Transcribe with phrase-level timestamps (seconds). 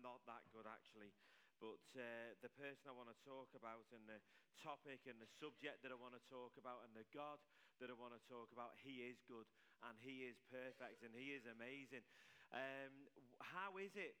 [0.00, 1.12] Not that good actually.
[1.60, 4.16] But uh, the person I want to talk about, and the
[4.56, 7.36] topic, and the subject that I want to talk about, and the God
[7.84, 9.44] that I want to talk about, He is good,
[9.84, 12.00] and He is perfect, and He is amazing.
[12.48, 13.12] Um,
[13.44, 14.16] how is it?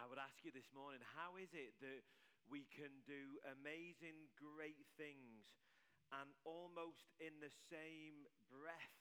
[0.00, 2.02] I would ask you this morning, how is it that
[2.48, 5.44] we can do amazing, great things,
[6.08, 8.96] and almost in the same breath,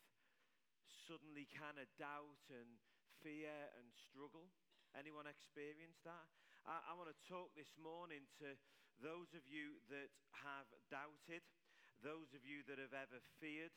[1.07, 2.83] suddenly kind of doubt and
[3.23, 4.51] fear and struggle?
[4.93, 6.29] Anyone experience that?
[6.69, 8.53] I, I want to talk this morning to
[9.01, 10.13] those of you that
[10.45, 11.41] have doubted,
[12.05, 13.73] those of you that have ever feared,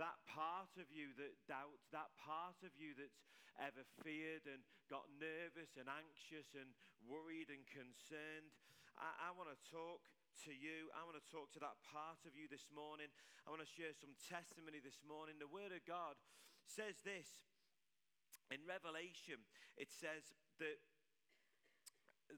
[0.00, 3.20] that part of you that doubts, that part of you that's
[3.60, 6.72] ever feared and got nervous and anxious and
[7.04, 8.50] worried and concerned.
[8.96, 10.00] I, I want to talk
[10.48, 10.90] to you.
[10.96, 13.12] I want to talk to that part of you this morning.
[13.46, 15.38] I want to share some testimony this morning.
[15.38, 16.18] The Word of God
[16.66, 17.44] says this
[18.50, 19.40] in Revelation,
[19.78, 20.78] it says that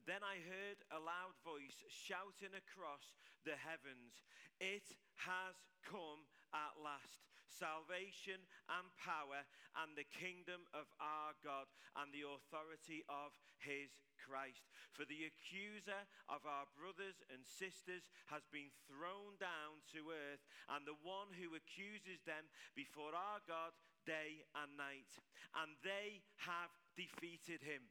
[0.05, 4.23] then I heard a loud voice shouting across the heavens,
[4.59, 4.87] It
[5.23, 7.27] has come at last.
[7.47, 9.41] Salvation and power
[9.81, 14.67] and the kingdom of our God and the authority of his Christ.
[14.91, 20.83] For the accuser of our brothers and sisters has been thrown down to earth, and
[20.83, 23.71] the one who accuses them before our God
[24.03, 25.09] day and night.
[25.55, 27.87] And they have defeated him.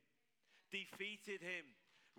[0.76, 1.64] Defeated him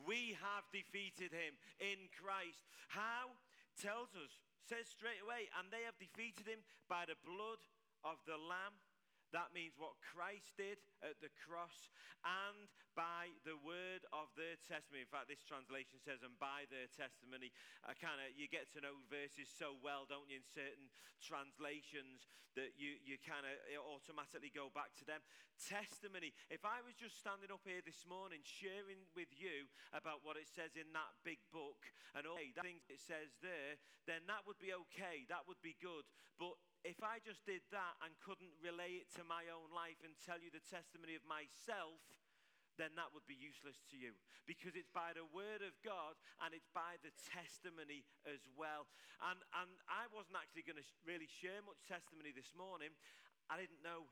[0.06, 2.70] we have defeated him in Christ.
[2.94, 3.34] How?
[3.82, 4.34] Tells us,
[4.66, 7.62] says straight away, and they have defeated him by the blood
[8.06, 8.78] of the Lamb
[9.36, 11.92] that means what Christ did at the cross
[12.24, 15.06] and by the word of their testimony.
[15.06, 17.54] In fact, this translation says, and by their testimony.
[17.86, 20.90] I kind of, you get to know verses so well, don't you, in certain
[21.22, 22.26] translations
[22.58, 23.54] that you, you kind of
[23.86, 25.22] automatically go back to them.
[25.62, 26.34] Testimony.
[26.50, 30.50] If I was just standing up here this morning sharing with you about what it
[30.50, 31.86] says in that big book
[32.18, 33.78] and all the things it says there,
[34.10, 35.30] then that would be okay.
[35.30, 36.10] That would be good.
[36.42, 36.58] But
[36.88, 40.40] if I just did that and couldn't relay it to my own life and tell
[40.40, 42.00] you the testimony of myself,
[42.80, 44.16] then that would be useless to you
[44.48, 48.88] because it's by the word of God and it's by the testimony as well.
[49.20, 52.96] And, and I wasn't actually going to really share much testimony this morning.
[53.52, 54.08] I didn't know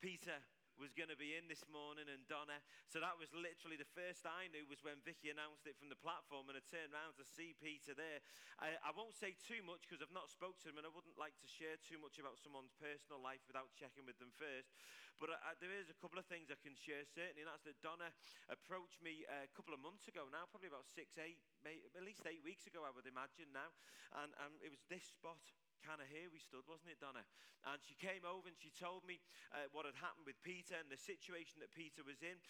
[0.00, 0.40] Peter
[0.78, 2.58] was going to be in this morning and Donna.
[2.90, 5.98] So that was literally the first I knew was when Vicky announced it from the
[5.98, 8.20] platform and I turned around to see Peter there.
[8.58, 11.18] I, I won't say too much because I've not spoken to him and I wouldn't
[11.18, 14.74] like to share too much about someone's personal life without checking with them first.
[15.22, 17.66] But I, I, there is a couple of things I can share certainly and that's
[17.66, 18.10] that Donna
[18.50, 22.02] approached me uh, a couple of months ago now, probably about six, eight, maybe, at
[22.02, 23.70] least eight weeks ago I would imagine now.
[24.18, 25.40] And, and it was this spot
[25.84, 27.20] kind of here we stood, wasn't it, Donna?
[27.68, 29.20] And she came over and she told me
[29.52, 32.40] uh, what had happened with Peter and the situation that Peter was in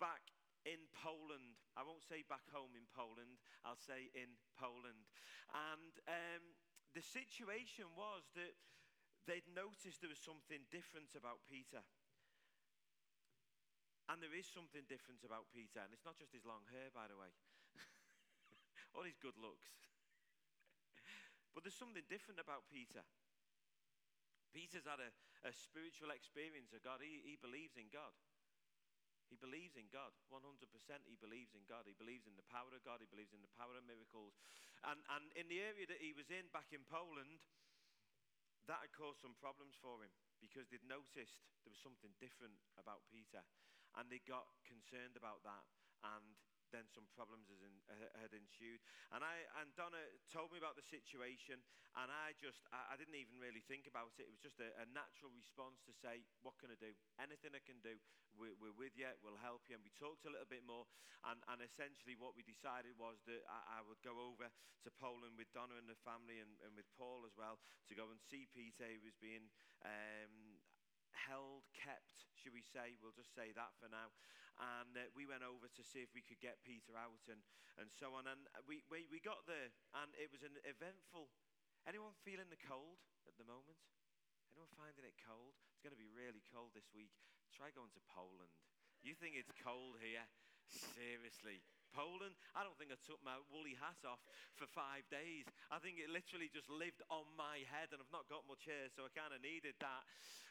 [0.00, 0.24] back
[0.64, 1.60] in Poland.
[1.76, 3.36] I won't say back home in Poland,
[3.68, 5.04] I'll say in Poland.
[5.52, 6.44] And um,
[6.96, 8.56] the situation was that
[9.28, 11.84] they'd noticed there was something different about Peter.
[14.08, 17.04] And there is something different about Peter, and it's not just his long hair, by
[17.12, 17.28] the way,
[18.96, 19.68] or his good looks.
[21.52, 23.02] But there's something different about Peter.
[24.52, 25.10] Peter's had a,
[25.44, 27.04] a spiritual experience of God.
[27.04, 28.14] He, he believes in God.
[29.28, 30.16] He believes in God.
[30.32, 30.40] 100%
[31.04, 31.84] he believes in God.
[31.84, 33.04] He believes in the power of God.
[33.04, 34.40] He believes in the power of miracles.
[34.88, 37.44] And, and in the area that he was in back in Poland,
[38.64, 43.04] that had caused some problems for him because they'd noticed there was something different about
[43.12, 43.44] Peter.
[43.96, 45.64] And they got concerned about that.
[46.04, 46.36] And
[46.70, 47.74] then some problems in,
[48.20, 48.80] had ensued.
[49.14, 51.60] And, I, and Donna told me about the situation,
[51.96, 54.28] and I just, I, I didn't even really think about it.
[54.28, 56.92] It was just a, a, natural response to say, what can I do?
[57.16, 57.96] Anything I can do,
[58.36, 59.78] we're, we're, with you, we'll help you.
[59.78, 60.86] And we talked a little bit more,
[61.26, 65.40] and, and essentially what we decided was that I, I would go over to Poland
[65.40, 67.58] with Donna and the family, and, and with Paul as well,
[67.88, 69.48] to go and see Peter, who was being
[69.82, 70.60] um,
[71.26, 72.94] held, kept, should we say?
[73.00, 74.14] We'll just say that for now.
[74.58, 77.38] And uh, we went over to see if we could get Peter out and,
[77.78, 78.26] and so on.
[78.26, 79.70] And we, we, we got there,
[80.02, 81.30] and it was an eventful.
[81.86, 82.98] Anyone feeling the cold
[83.30, 83.78] at the moment?
[84.50, 85.54] Anyone finding it cold?
[85.70, 87.14] It's going to be really cold this week.
[87.54, 88.50] Try going to Poland.
[88.98, 90.26] You think it's cold here?
[90.68, 91.62] Seriously.
[91.96, 94.20] Poland, I don't think I took my woolly hat off
[94.58, 95.48] for five days.
[95.72, 98.92] I think it literally just lived on my head, and I've not got much hair,
[98.92, 100.04] so I kind of needed that.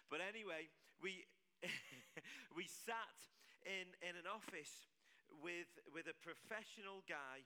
[0.09, 1.29] But anyway, we,
[2.57, 3.13] we sat
[3.67, 4.87] in, in an office
[5.43, 7.43] with, with a professional guy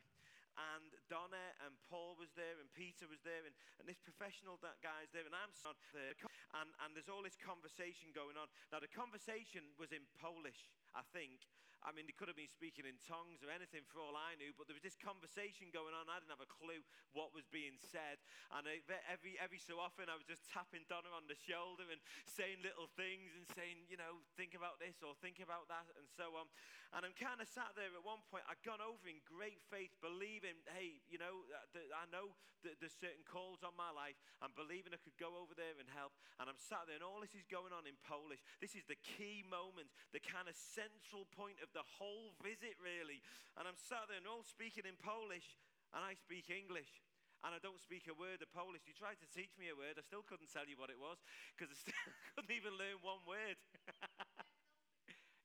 [0.75, 4.77] and Donna and Paul was there and Peter was there and, and this professional that
[4.85, 5.55] guy's there and I'm
[5.95, 6.13] there
[6.61, 8.51] and, and there's all this conversation going on.
[8.69, 11.41] Now the conversation was in Polish I think.
[11.81, 14.53] I mean, they could have been speaking in tongues or anything for all I knew,
[14.53, 16.05] but there was this conversation going on.
[16.05, 16.85] I didn't have a clue
[17.17, 18.21] what was being said.
[18.53, 18.69] And
[19.09, 21.97] every, every so often, I was just tapping Donna on the shoulder and
[22.29, 26.05] saying little things and saying, you know, think about this or think about that and
[26.05, 26.45] so on.
[26.91, 29.95] And I'm kind of sat there at one point, I'd gone over in great faith,
[30.03, 31.47] believing, hey, you know,
[31.95, 32.35] I know
[32.67, 34.19] that there's certain calls on my life.
[34.43, 36.13] I'm believing I could go over there and help.
[36.37, 38.43] And I'm sat there, and all this is going on in Polish.
[38.59, 43.23] This is the key moment, the kind of central point of the whole visit, really.
[43.59, 45.59] And I'm sat there, and all speaking in Polish,
[45.91, 47.03] and I speak English
[47.41, 48.85] and I don't speak a word of Polish.
[48.85, 51.17] You tried to teach me a word, I still couldn't tell you what it was
[51.57, 51.97] because I still
[52.37, 53.57] couldn't even learn one word.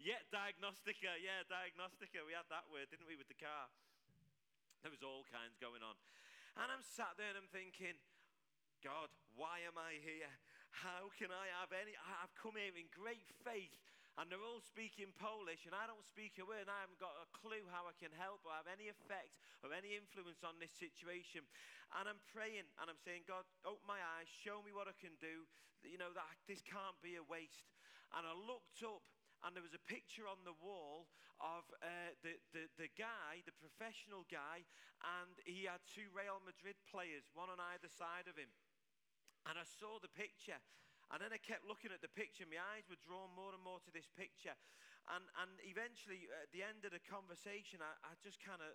[0.07, 1.19] Yeah, diagnostica.
[1.19, 2.23] Yeah, diagnostica.
[2.23, 3.67] We had that word, didn't we, with the car?
[4.87, 5.99] There was all kinds going on.
[6.63, 7.99] And I'm sat there and I'm thinking,
[8.87, 10.31] God, why am I here?
[10.71, 11.99] How can I have any?
[12.23, 13.75] I've come here in great faith,
[14.17, 17.13] and they're all speaking Polish, and I don't speak a word, and I haven't got
[17.21, 20.73] a clue how I can help or have any effect or any influence on this
[20.73, 21.45] situation.
[22.01, 25.15] And I'm praying, and I'm saying, God, open my eyes, show me what I can
[25.21, 25.45] do.
[25.85, 27.69] You know, that this can't be a waste.
[28.17, 29.05] And I looked up,
[29.45, 33.53] and there was a picture on the wall of uh, the, the, the guy, the
[33.61, 34.65] professional guy,
[35.21, 38.49] and he had two Real Madrid players, one on either side of him.
[39.45, 40.59] And I saw the picture,
[41.15, 42.43] and then I kept looking at the picture.
[42.51, 44.59] My eyes were drawn more and more to this picture.
[45.07, 48.75] And, and eventually, at the end of the conversation, I, I just kind of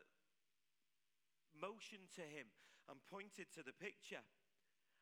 [1.52, 2.48] motioned to him
[2.88, 4.24] and pointed to the picture.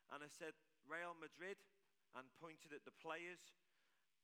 [0.09, 0.57] And I said,
[0.89, 1.61] Real Madrid,
[2.17, 3.53] and pointed at the players.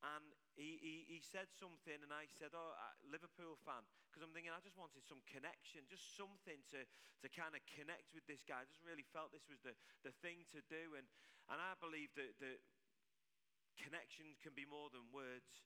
[0.02, 3.86] And he, he, he said something, and I said, Oh, uh, Liverpool fan.
[4.10, 6.82] Because I'm thinking, I just wanted some connection, just something to,
[7.22, 8.66] to kind of connect with this guy.
[8.66, 10.98] I just really felt this was the, the thing to do.
[10.98, 11.06] And,
[11.54, 12.60] and I believe that, that
[13.76, 15.64] connection can be more than words.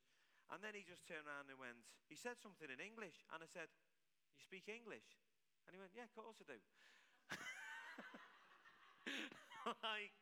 [0.49, 1.77] And then he just turned around and went,
[2.09, 3.21] He said something in English.
[3.29, 3.69] And I said,
[4.33, 5.05] You speak English?
[5.65, 6.59] And he went, Yeah, of course I do.
[9.85, 10.13] like,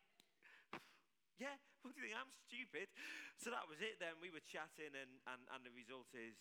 [1.38, 1.54] yeah,
[1.86, 2.18] what do you think?
[2.18, 2.90] I'm stupid.
[3.38, 4.18] So that was it then.
[4.18, 6.34] We were chatting, and, and, and the result is,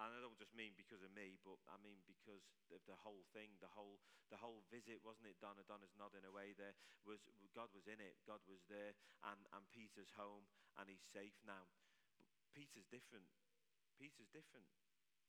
[0.00, 2.40] and I don't just mean because of me, but I mean because
[2.72, 4.00] of the whole thing, the whole,
[4.32, 5.36] the whole visit, wasn't it?
[5.44, 6.72] Donna, Donna's nodding away there.
[7.04, 7.20] Was,
[7.52, 8.96] God was in it, God was there,
[9.28, 10.48] and, and Peter's home,
[10.80, 11.68] and he's safe now.
[12.16, 13.28] But Peter's different.
[14.00, 14.64] Peter's different.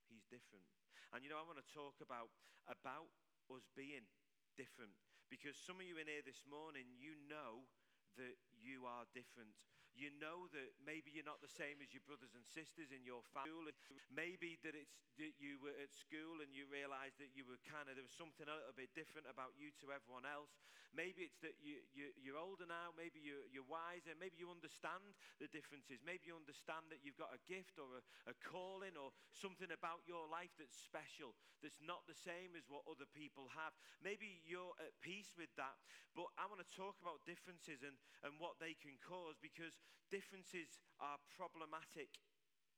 [0.08, 0.64] He's different.
[1.12, 2.32] And you know, I want to talk about,
[2.72, 3.12] about
[3.52, 4.08] us being
[4.56, 4.96] different.
[5.28, 7.68] Because some of you in here this morning, you know
[8.16, 9.52] that you are different.
[9.94, 13.22] You know that maybe you're not the same as your brothers and sisters in your
[13.36, 13.76] family.
[14.08, 17.92] Maybe that it's that you were at school and you realized that you were kind
[17.92, 20.56] of, there was something a little bit different about you to everyone else.
[20.92, 22.92] Maybe it's that you, you, you're older now.
[22.96, 24.12] Maybe you're, you're wiser.
[24.20, 26.04] Maybe you understand the differences.
[26.04, 30.04] Maybe you understand that you've got a gift or a, a calling or something about
[30.08, 33.72] your life that's special, that's not the same as what other people have.
[34.04, 35.80] Maybe you're at peace with that.
[36.12, 37.96] But I want to talk about differences and,
[38.28, 39.80] and what they can cause because
[40.10, 42.20] differences are problematic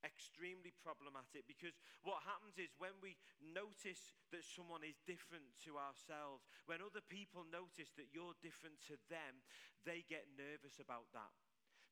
[0.04, 6.44] extremely problematic because what happens is when we notice that someone is different to ourselves,
[6.68, 9.40] when other people notice that you're different to them,
[9.88, 11.32] they get nervous about that.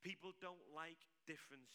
[0.04, 1.72] People don't like difference.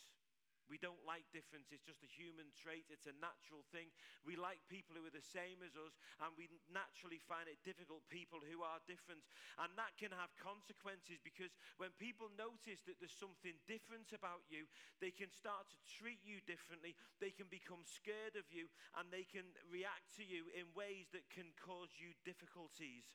[0.67, 1.71] We don't like difference.
[1.71, 2.91] It's just a human trait.
[2.91, 3.94] It's a natural thing.
[4.27, 8.03] We like people who are the same as us, and we naturally find it difficult
[8.11, 9.23] people who are different.
[9.63, 14.67] And that can have consequences because when people notice that there's something different about you,
[14.99, 16.99] they can start to treat you differently.
[17.23, 18.67] They can become scared of you,
[18.99, 23.06] and they can react to you in ways that can cause you difficulties.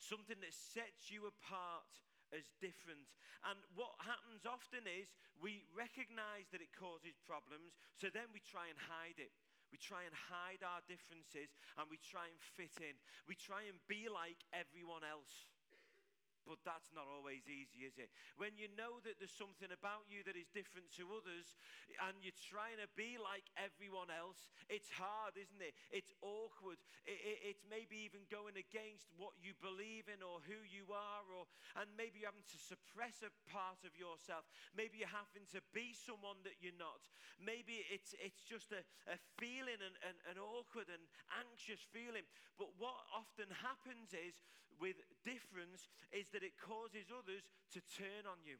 [0.00, 1.88] Something that sets you apart
[2.34, 3.06] as different.
[3.46, 8.70] And what happens often is we recognize that it causes problems, so then we try
[8.72, 9.34] and hide it.
[9.74, 12.94] We try and hide our differences and we try and fit in.
[13.26, 15.50] We try and be like everyone else.
[16.46, 18.06] But that's not always easy, is it?
[18.38, 21.58] When you know that there's something about you that is different to others
[22.06, 25.74] and you're trying to be like everyone else, it's hard, isn't it?
[25.90, 26.78] It's awkward.
[27.02, 31.26] It, it, it's maybe even going against what you believe in or who you are,
[31.34, 31.50] or,
[31.82, 34.46] and maybe you're having to suppress a part of yourself.
[34.78, 37.10] Maybe you're having to be someone that you're not.
[37.42, 41.02] Maybe it's, it's just a, a feeling, an, an, an awkward and
[41.42, 42.22] anxious feeling.
[42.54, 44.46] But what often happens is
[44.80, 48.56] with difference is that it causes others to turn on you.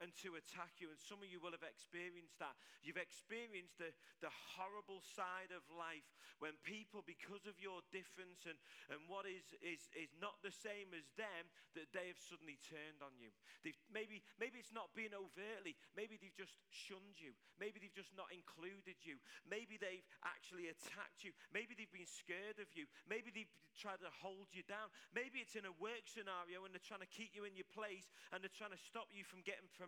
[0.00, 0.92] And to attack you.
[0.92, 2.56] And some of you will have experienced that.
[2.84, 6.06] You've experienced the, the horrible side of life
[6.38, 8.58] when people, because of your difference and,
[8.92, 13.00] and what is, is, is not the same as them, that they have suddenly turned
[13.00, 13.32] on you.
[13.64, 15.76] They've, maybe, maybe it's not been overtly.
[15.96, 17.32] Maybe they've just shunned you.
[17.56, 19.16] Maybe they've just not included you.
[19.48, 21.32] Maybe they've actually attacked you.
[21.52, 22.84] Maybe they've been scared of you.
[23.08, 24.88] Maybe they've tried to hold you down.
[25.12, 28.08] Maybe it's in a work scenario and they're trying to keep you in your place
[28.32, 29.85] and they're trying to stop you from getting promoted.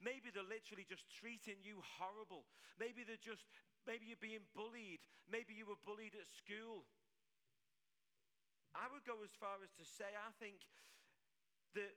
[0.00, 2.46] Maybe they're literally just treating you horrible.
[2.78, 3.46] Maybe they're just,
[3.86, 5.00] maybe you're being bullied.
[5.30, 6.86] Maybe you were bullied at school.
[8.74, 10.62] I would go as far as to say, I think
[11.74, 11.94] that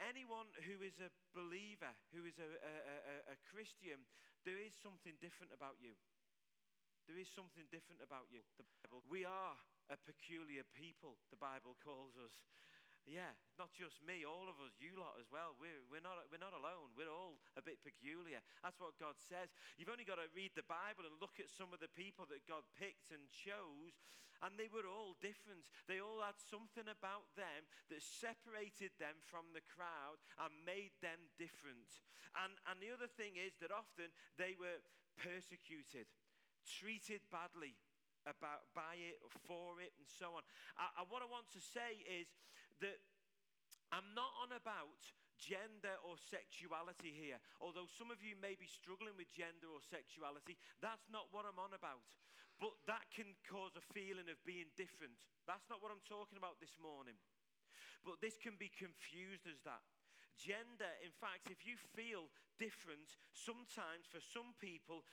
[0.00, 4.08] anyone who is a believer, who is a, a, a, a Christian,
[4.48, 5.92] there is something different about you.
[7.08, 8.40] There is something different about you.
[9.10, 9.56] We are
[9.90, 12.32] a peculiar people, the Bible calls us.
[13.10, 15.58] Yeah, not just me, all of us, you lot as well.
[15.58, 16.94] We're, we're, not, we're not alone.
[16.94, 18.38] We're all a bit peculiar.
[18.62, 19.50] That's what God says.
[19.74, 22.46] You've only got to read the Bible and look at some of the people that
[22.46, 23.98] God picked and chose,
[24.46, 25.66] and they were all different.
[25.90, 31.18] They all had something about them that separated them from the crowd and made them
[31.34, 31.90] different.
[32.38, 34.78] And, and the other thing is that often they were
[35.18, 36.06] persecuted,
[36.62, 37.74] treated badly
[38.28, 40.44] about by it or for it and so on.
[40.76, 42.28] I, I, what I want to say is
[42.80, 42.98] that
[43.90, 45.00] I'm not on about
[45.40, 47.40] gender or sexuality here.
[47.64, 51.58] Although some of you may be struggling with gender or sexuality, that's not what I'm
[51.58, 52.04] on about.
[52.60, 55.16] But that can cause a feeling of being different.
[55.48, 57.16] That's not what I'm talking about this morning.
[58.04, 59.80] But this can be confused as that
[60.40, 60.88] gender.
[61.04, 65.04] In fact, if you feel different, sometimes for some people,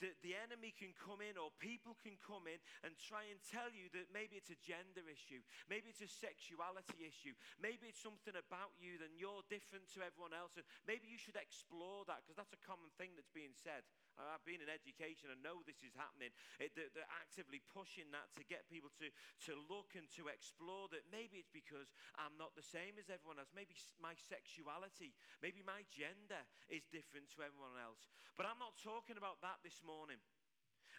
[0.00, 3.68] the, the enemy can come in or people can come in and try and tell
[3.68, 8.36] you that maybe it's a gender issue, maybe it's a sexuality issue, maybe it's something
[8.36, 12.40] about you that you're different to everyone else, and maybe you should explore that because
[12.40, 13.84] that's a common thing that's being said.
[14.18, 16.34] I've been in education and know this is happening.
[16.58, 19.06] It, they're, they're, actively pushing that to get people to,
[19.46, 23.38] to look and to explore that maybe it's because I'm not the same as everyone
[23.38, 23.52] else.
[23.54, 25.14] Maybe my sexuality,
[25.44, 28.10] maybe my gender is different to everyone else.
[28.34, 30.18] But I'm not talking about that this morning.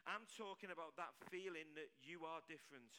[0.09, 2.89] I'm talking about that feeling that you are different.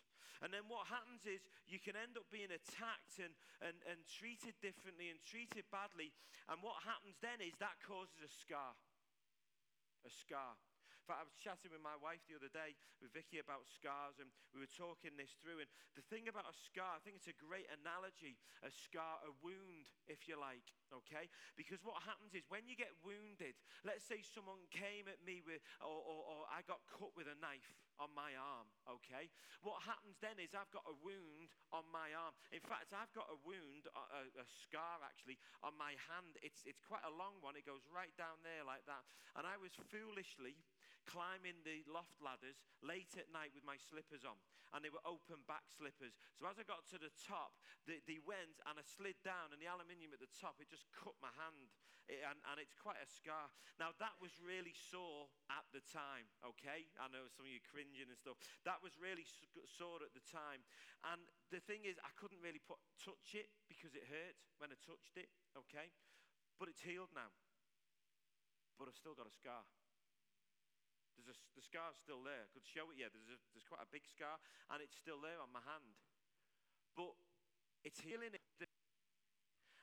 [0.43, 3.31] And then what happens is you can end up being attacked and,
[3.63, 6.11] and, and treated differently and treated badly.
[6.51, 8.75] And what happens then is that causes a scar
[10.05, 10.57] a scar.
[11.03, 14.31] Fact, I was chatting with my wife the other day, with Vicky, about scars, and
[14.55, 15.59] we were talking this through.
[15.59, 19.35] And the thing about a scar, I think it's a great analogy a scar, a
[19.43, 21.27] wound, if you like, okay?
[21.59, 25.59] Because what happens is when you get wounded, let's say someone came at me with,
[25.83, 29.27] or, or, or I got cut with a knife on my arm, okay?
[29.67, 32.39] What happens then is I've got a wound on my arm.
[32.55, 36.39] In fact, I've got a wound, a, a, scar actually, on my hand.
[36.41, 39.03] It's, it's quite a long one, it goes right down there like that.
[39.35, 40.63] And I was foolishly
[41.07, 44.39] climbing the loft ladders late at night with my slippers on.
[44.73, 46.17] And they were open back slippers.
[46.41, 47.53] So as I got to the top,
[47.85, 50.89] they, they went and I slid down, and the aluminium at the top, it just
[50.97, 51.69] cut my hand.
[52.11, 53.47] It, and, and it's quite a scar.
[53.79, 56.91] Now, that was really sore at the time, okay?
[56.99, 58.41] I know some of you cringing and stuff.
[58.67, 59.23] That was really
[59.71, 60.67] sore at the time.
[61.15, 61.23] And
[61.55, 65.15] the thing is, I couldn't really put, touch it because it hurt when I touched
[65.15, 65.95] it, okay?
[66.59, 67.31] But it's healed now.
[68.83, 69.63] But I've still got a scar.
[71.17, 72.47] There's a, the scar's still there.
[72.47, 73.13] I could show it, yeah.
[73.13, 74.41] There's, a, there's quite a big scar,
[74.73, 75.97] and it's still there on my hand.
[76.97, 77.15] But
[77.85, 78.33] it's healing.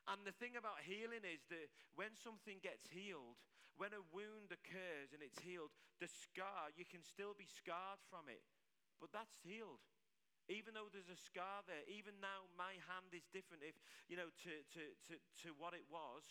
[0.10, 3.38] And the thing about healing is that when something gets healed,
[3.78, 5.72] when a wound occurs and it's healed,
[6.02, 8.44] the scar, you can still be scarred from it,
[8.98, 9.86] but that's healed.
[10.50, 13.78] Even though there's a scar there, even now my hand is different if,
[14.10, 15.14] you know, to, to, to,
[15.46, 16.26] to what it was,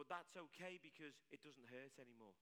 [0.00, 2.32] but that's okay because it doesn't hurt anymore.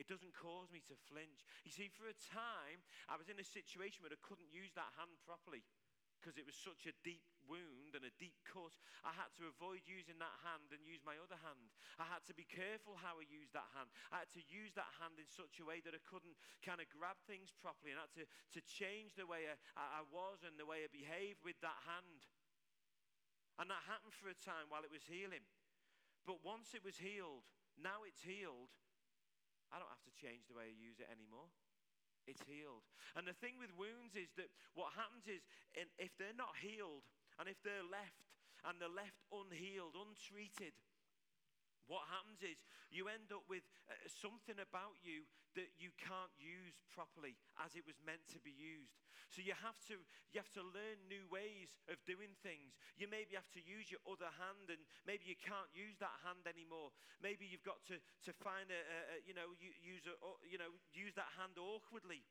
[0.00, 1.44] It doesn't cause me to flinch.
[1.60, 4.96] You see, for a time, I was in a situation where I couldn't use that
[4.96, 5.60] hand properly
[6.16, 8.72] because it was such a deep wound and a deep cut.
[9.04, 11.72] I had to avoid using that hand and use my other hand.
[12.00, 13.92] I had to be careful how I used that hand.
[14.08, 16.88] I had to use that hand in such a way that I couldn't kind of
[16.92, 20.60] grab things properly and I had to, to change the way I, I was and
[20.60, 22.24] the way I behaved with that hand.
[23.60, 25.44] And that happened for a time while it was healing.
[26.24, 27.48] But once it was healed,
[27.80, 28.72] now it's healed,
[29.70, 31.48] I don't have to change the way I use it anymore.
[32.28, 32.84] It's healed.
[33.16, 35.40] And the thing with wounds is that what happens is
[35.98, 37.06] if they're not healed
[37.40, 38.28] and if they're left
[38.66, 40.76] and they're left unhealed, untreated,
[41.90, 42.62] what happens is
[42.94, 45.26] you end up with uh, something about you
[45.58, 49.02] that you can't use properly as it was meant to be used.
[49.26, 49.98] So you have to
[50.30, 52.78] you have to learn new ways of doing things.
[52.94, 56.46] You maybe have to use your other hand, and maybe you can't use that hand
[56.46, 56.94] anymore.
[57.18, 60.14] Maybe you've got to to find a, a, a you know use a,
[60.46, 62.22] you know use that hand awkwardly.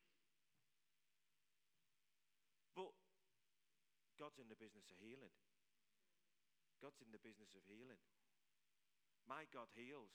[2.80, 2.96] But
[4.16, 5.36] God's in the business of healing.
[6.80, 8.00] God's in the business of healing.
[9.30, 10.10] My God heals.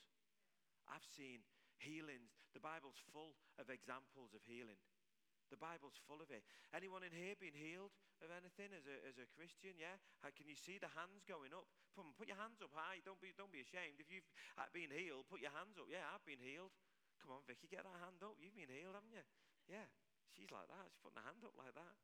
[0.91, 1.47] I've seen
[1.79, 2.35] healings.
[2.51, 4.83] The Bible's full of examples of healing.
[5.55, 6.43] The Bible's full of it.
[6.75, 9.79] Anyone in here been healed of anything as a, as a Christian?
[9.79, 9.95] Yeah?
[10.19, 11.71] How, can you see the hands going up?
[11.95, 12.99] Put, put your hands up high.
[13.07, 14.03] Don't be, don't be ashamed.
[14.03, 14.27] If you've
[14.59, 15.87] uh, been healed, put your hands up.
[15.87, 16.75] Yeah, I've been healed.
[17.23, 18.35] Come on, Vicky, get that hand up.
[18.43, 19.25] You've been healed, haven't you?
[19.71, 19.87] Yeah.
[20.35, 20.91] She's like that.
[20.91, 21.95] She's putting her hand up like that.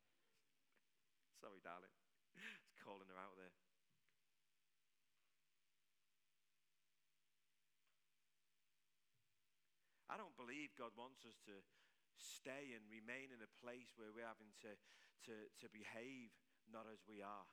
[1.35, 1.91] Sorry, darling.
[2.71, 3.51] It's calling her out there.
[10.11, 11.55] I don't believe God wants us to
[12.19, 14.75] stay and remain in a place where we're having to,
[15.31, 16.35] to, to behave
[16.67, 17.47] not as we are,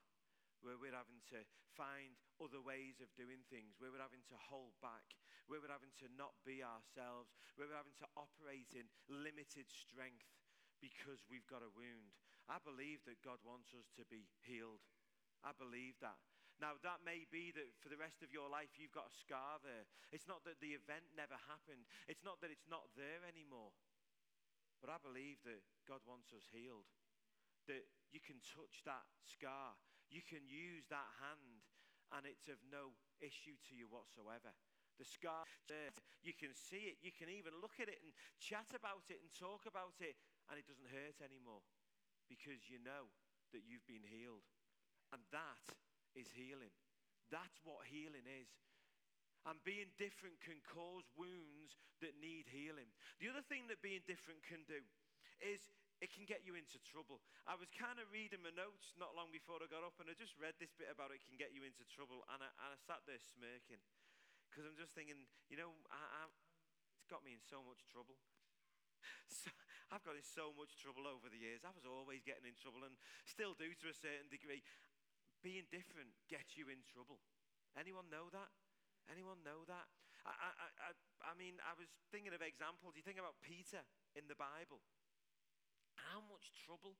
[0.59, 1.39] where we're having to
[1.71, 5.07] find other ways of doing things, where we're having to hold back,
[5.47, 10.27] where we're having to not be ourselves, where we're having to operate in limited strength
[10.83, 12.11] because we've got a wound.
[12.51, 14.83] I believe that God wants us to be healed.
[15.47, 16.19] I believe that.
[16.59, 19.63] Now, that may be that for the rest of your life you've got a scar
[19.63, 19.87] there.
[20.11, 23.71] It's not that the event never happened, it's not that it's not there anymore.
[24.83, 26.87] But I believe that God wants us healed.
[27.67, 29.79] That you can touch that scar,
[30.11, 31.63] you can use that hand,
[32.11, 34.51] and it's of no issue to you whatsoever.
[34.97, 35.47] The scar
[36.19, 39.31] you can see it, you can even look at it and chat about it and
[39.31, 40.19] talk about it,
[40.51, 41.63] and it doesn't hurt anymore
[42.27, 43.07] because you know
[43.55, 44.43] that you've been healed.
[45.15, 45.65] And that
[46.15, 46.73] is healing.
[47.29, 48.49] That's what healing is.
[49.47, 52.91] And being different can cause wounds that need healing.
[53.23, 54.83] The other thing that being different can do
[55.39, 55.71] is
[56.03, 57.23] it can get you into trouble.
[57.47, 60.15] I was kind of reading my notes not long before I got up, and I
[60.15, 62.79] just read this bit about it can get you into trouble, and I, and I
[62.79, 63.79] sat there smirking
[64.47, 66.21] because I'm just thinking, you know, I, I,
[66.99, 68.19] it's got me in so much trouble.
[69.29, 69.53] So,
[69.93, 71.65] I've got in so much trouble over the years.
[71.65, 74.61] I was always getting in trouble and still do to a certain degree
[75.41, 77.23] being different gets you in trouble.
[77.77, 78.51] Anyone know that?
[79.09, 79.87] Anyone know that?
[80.27, 80.89] I, I, I,
[81.31, 82.99] I mean, I was thinking of examples.
[82.99, 83.81] You think about Peter
[84.13, 84.83] in the Bible.
[85.95, 86.99] How much trouble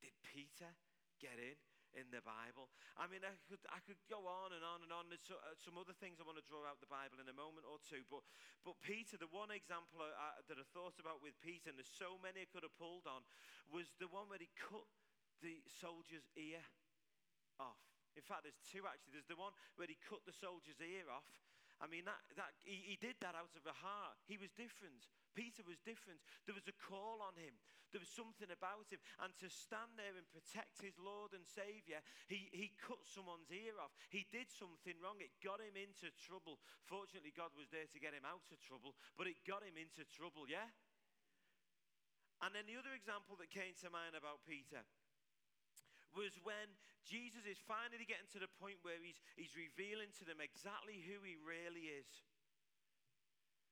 [0.00, 0.72] did Peter
[1.20, 1.56] get in
[1.94, 2.72] in the Bible?
[2.96, 5.12] I mean, I could, I could go on and on and on.
[5.12, 7.36] There's so, uh, some other things I want to draw out the Bible in a
[7.36, 8.04] moment or two.
[8.08, 8.24] But,
[8.64, 12.16] but Peter, the one example I, that I thought about with Peter, and there's so
[12.20, 13.24] many I could have pulled on,
[13.68, 14.88] was the one where he cut
[15.44, 16.64] the soldier's ear
[17.58, 17.80] off.
[18.14, 19.18] In fact, there's two actually.
[19.18, 21.26] There's the one where he cut the soldier's ear off.
[21.82, 24.14] I mean, that, that, he, he did that out of a heart.
[24.30, 25.10] He was different.
[25.34, 26.22] Peter was different.
[26.46, 27.58] There was a call on him.
[27.90, 29.02] There was something about him.
[29.18, 31.98] And to stand there and protect his Lord and Savior,
[32.30, 33.90] he, he cut someone's ear off.
[34.14, 35.18] He did something wrong.
[35.18, 36.62] It got him into trouble.
[36.86, 40.06] Fortunately, God was there to get him out of trouble, but it got him into
[40.06, 40.70] trouble, yeah?
[42.42, 44.82] And then the other example that came to mind about Peter
[46.14, 46.72] was when
[47.04, 51.20] Jesus is finally getting to the point where he's, he's revealing to them exactly who
[51.20, 52.08] he really is.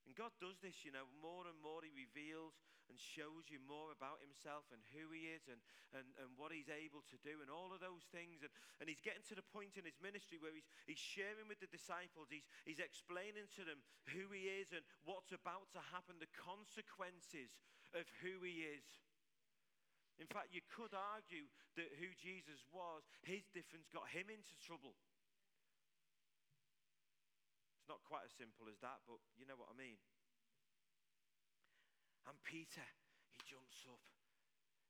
[0.06, 2.58] And God does this, you know, more and more He reveals
[2.90, 5.62] and shows you more about Himself and who He is and,
[5.94, 8.42] and, and what He's able to do and all of those things.
[8.42, 8.50] And,
[8.82, 11.70] and He's getting to the point in His ministry where He's, he's sharing with the
[11.70, 16.30] disciples, he's, he's explaining to them who He is and what's about to happen, the
[16.34, 17.54] consequences
[17.94, 18.84] of who He is.
[20.20, 24.94] In fact, you could argue that who Jesus was, his difference got him into trouble.
[27.80, 29.98] It's not quite as simple as that, but you know what I mean.
[32.28, 32.86] And Peter,
[33.34, 34.04] he jumps up.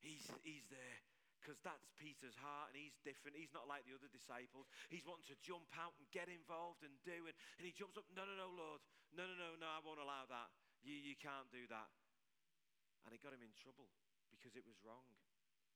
[0.03, 1.01] He's, he's there
[1.41, 3.39] because that's Peter's heart and he's different.
[3.39, 4.69] He's not like the other disciples.
[4.93, 7.35] He's wanting to jump out and get involved and do it.
[7.59, 8.83] And he jumps up, no, no, no, Lord.
[9.15, 10.53] No, no, no, no, I won't allow that.
[10.85, 11.91] You, you can't do that.
[13.07, 13.91] And it got him in trouble
[14.43, 15.07] because it was wrong.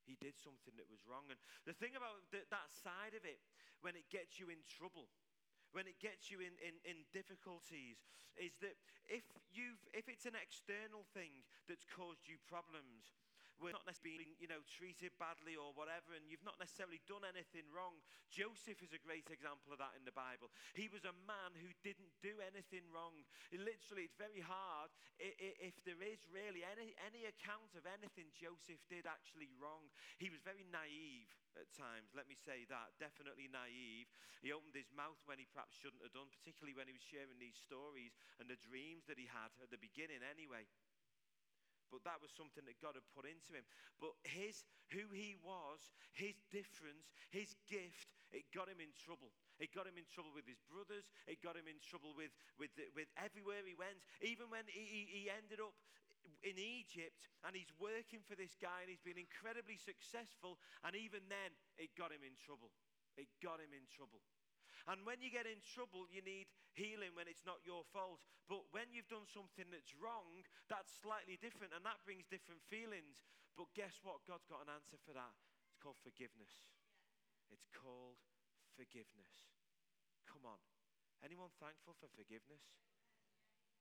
[0.02, 1.30] He did something that was wrong.
[1.30, 3.38] And the thing about th- that side of it,
[3.86, 5.06] when it gets you in trouble,
[5.70, 8.02] when it gets you in, in, in difficulties,
[8.34, 8.74] is that
[9.06, 9.22] if,
[9.54, 13.14] you've, if it's an external thing that's caused you problems,
[13.60, 17.24] were not necessarily being, you know, treated badly or whatever, and you've not necessarily done
[17.24, 17.96] anything wrong.
[18.28, 20.52] Joseph is a great example of that in the Bible.
[20.76, 23.24] He was a man who didn't do anything wrong.
[23.48, 28.80] It literally, it's very hard if there is really any, any account of anything Joseph
[28.92, 29.88] did actually wrong.
[30.20, 32.92] He was very naive at times, let me say that.
[33.00, 34.12] Definitely naive.
[34.44, 37.40] He opened his mouth when he perhaps shouldn't have done, particularly when he was sharing
[37.40, 40.68] these stories and the dreams that he had at the beginning, anyway.
[41.90, 43.66] But that was something that God had put into him.
[44.02, 49.30] But his, who he was, his difference, his gift, it got him in trouble.
[49.62, 51.06] It got him in trouble with his brothers.
[51.30, 54.02] It got him in trouble with, with, with everywhere he went.
[54.20, 55.74] Even when he, he ended up
[56.42, 60.58] in Egypt and he's working for this guy and he's been incredibly successful.
[60.82, 62.74] And even then, it got him in trouble.
[63.16, 64.20] It got him in trouble.
[64.86, 66.46] And when you get in trouble, you need
[66.78, 68.22] healing when it's not your fault.
[68.46, 73.26] But when you've done something that's wrong, that's slightly different and that brings different feelings.
[73.58, 74.22] But guess what?
[74.22, 75.34] God's got an answer for that.
[75.66, 76.70] It's called forgiveness.
[77.50, 78.22] It's called
[78.78, 79.50] forgiveness.
[80.30, 80.62] Come on.
[81.26, 82.62] Anyone thankful for forgiveness?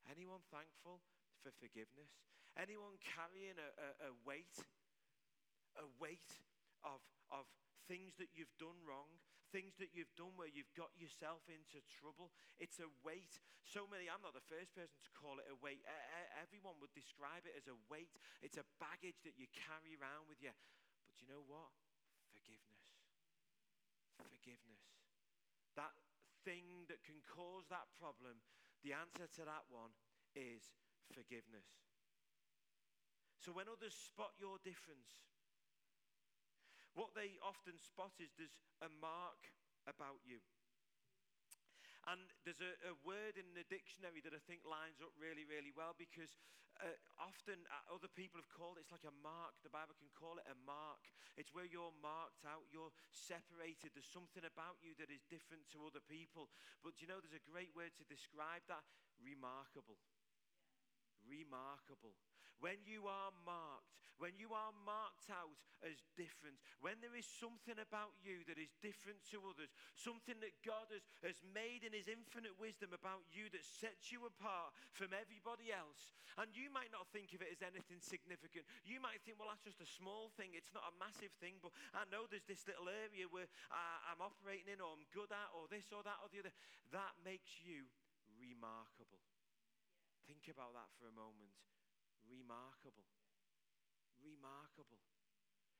[0.09, 1.05] Anyone thankful
[1.45, 2.09] for forgiveness?
[2.57, 4.57] Anyone carrying a, a, a weight?
[5.77, 6.31] A weight
[6.81, 7.45] of, of
[7.89, 9.09] things that you've done wrong,
[9.55, 12.35] things that you've done where you've got yourself into trouble.
[12.59, 13.39] It's a weight.
[13.63, 15.79] So many, I'm not the first person to call it a weight.
[16.35, 18.11] Everyone would describe it as a weight.
[18.43, 20.51] It's a baggage that you carry around with you.
[21.07, 21.71] But you know what?
[22.35, 22.83] Forgiveness.
[24.19, 24.83] Forgiveness.
[25.79, 25.95] That
[26.43, 28.43] thing that can cause that problem,
[28.83, 29.95] the answer to that one
[30.35, 30.75] is
[31.15, 31.71] forgiveness.
[33.39, 35.23] So when others spot your difference,
[36.95, 39.51] what they often spot is there's a mark
[39.85, 40.39] about you.
[42.05, 45.73] And there's a, a, word in the dictionary that I think lines up really, really
[45.73, 46.37] well because
[46.77, 49.57] uh, often uh, other people have called it, it's like a mark.
[49.65, 51.01] The Bible can call it a mark.
[51.33, 53.97] It's where you're marked out, you're separated.
[53.97, 56.53] There's something about you that is different to other people.
[56.85, 58.85] But you know, there's a great word to describe that
[59.17, 59.97] remarkable.
[61.25, 62.13] Remarkable.
[62.63, 67.75] When you are marked, when you are marked out as different, when there is something
[67.75, 72.07] about you that is different to others, something that God has, has made in His
[72.07, 77.11] infinite wisdom about you that sets you apart from everybody else, and you might not
[77.11, 78.63] think of it as anything significant.
[78.87, 81.75] You might think, well, that's just a small thing, it's not a massive thing, but
[81.91, 85.51] I know there's this little area where uh, I'm operating in, or I'm good at,
[85.51, 86.55] or this or that or the other.
[86.95, 87.91] That makes you
[88.39, 89.19] remarkable.
[90.23, 91.53] Think about that for a moment
[92.27, 93.07] remarkable.
[94.21, 95.01] Remarkable.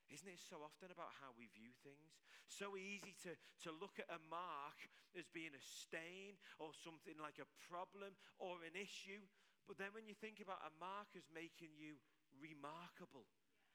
[0.06, 2.22] Isn't it so often about how we view things?
[2.46, 3.34] So easy to,
[3.66, 4.78] to look at a mark
[5.18, 9.26] as being a stain or something like a problem or an issue.
[9.66, 11.98] But then when you think about a mark as making you
[12.38, 13.26] remarkable,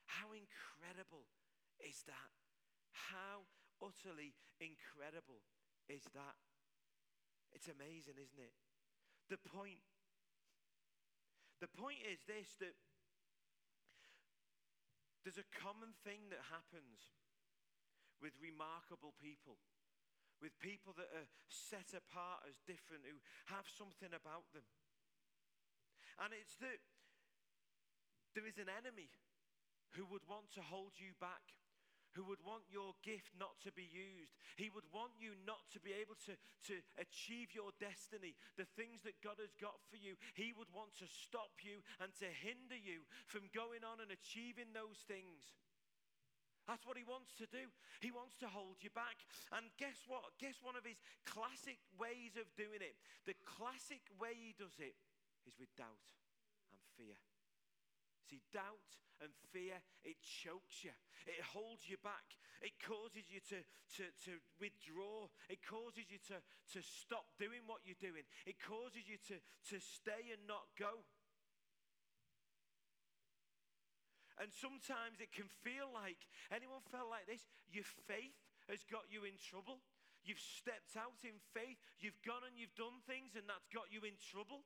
[0.06, 1.26] how incredible
[1.82, 2.30] is that?
[3.10, 3.42] How
[3.82, 5.42] utterly incredible
[5.90, 6.38] is that?
[7.50, 8.54] It's amazing, isn't it?
[9.26, 9.82] The point
[11.60, 12.74] the point is this that
[15.24, 17.12] there's a common thing that happens
[18.24, 19.60] with remarkable people,
[20.40, 23.20] with people that are set apart as different, who
[23.52, 24.64] have something about them.
[26.20, 26.80] And it's that
[28.32, 29.12] there is an enemy
[29.96, 31.56] who would want to hold you back
[32.14, 34.34] who would want your gift not to be used.
[34.58, 36.34] He would want you not to be able to,
[36.70, 40.18] to achieve your destiny, the things that God has got for you.
[40.34, 44.74] He would want to stop you and to hinder you from going on and achieving
[44.74, 45.54] those things.
[46.68, 47.66] That's what he wants to do.
[47.98, 49.18] He wants to hold you back.
[49.50, 50.22] And guess what?
[50.38, 52.94] Guess one of his classic ways of doing it?
[53.26, 54.94] The classic way he does it
[55.48, 56.04] is with doubt
[56.70, 57.18] and fear.
[58.30, 60.94] See, doubt and fear, it chokes you,
[61.26, 63.58] it holds you back, it causes you to,
[63.98, 69.10] to, to withdraw, it causes you to, to stop doing what you're doing, it causes
[69.10, 69.42] you to,
[69.74, 71.02] to stay and not go.
[74.38, 77.44] And sometimes it can feel like, anyone felt like this?
[77.68, 78.38] Your faith
[78.72, 79.84] has got you in trouble.
[80.24, 81.76] You've stepped out in faith.
[82.00, 84.64] You've gone and you've done things, and that's got you in trouble.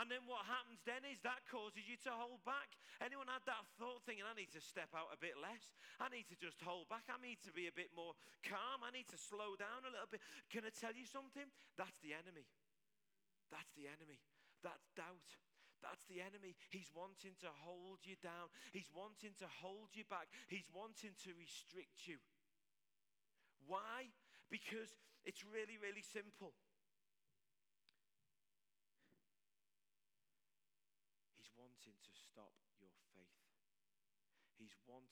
[0.00, 2.72] And then what happens then is that causes you to hold back.
[3.04, 5.76] Anyone had that thought thinking, I need to step out a bit less?
[6.00, 7.04] I need to just hold back.
[7.12, 8.80] I need to be a bit more calm.
[8.80, 10.24] I need to slow down a little bit.
[10.48, 11.44] Can I tell you something?
[11.76, 12.48] That's the enemy.
[13.52, 14.24] That's the enemy.
[14.64, 15.36] That's doubt.
[15.84, 16.56] That's the enemy.
[16.72, 18.48] He's wanting to hold you down.
[18.72, 20.32] He's wanting to hold you back.
[20.48, 22.24] He's wanting to restrict you.
[23.68, 24.08] Why?
[24.48, 24.96] Because
[25.28, 26.56] it's really, really simple.
[31.60, 33.40] wanting to stop your faith.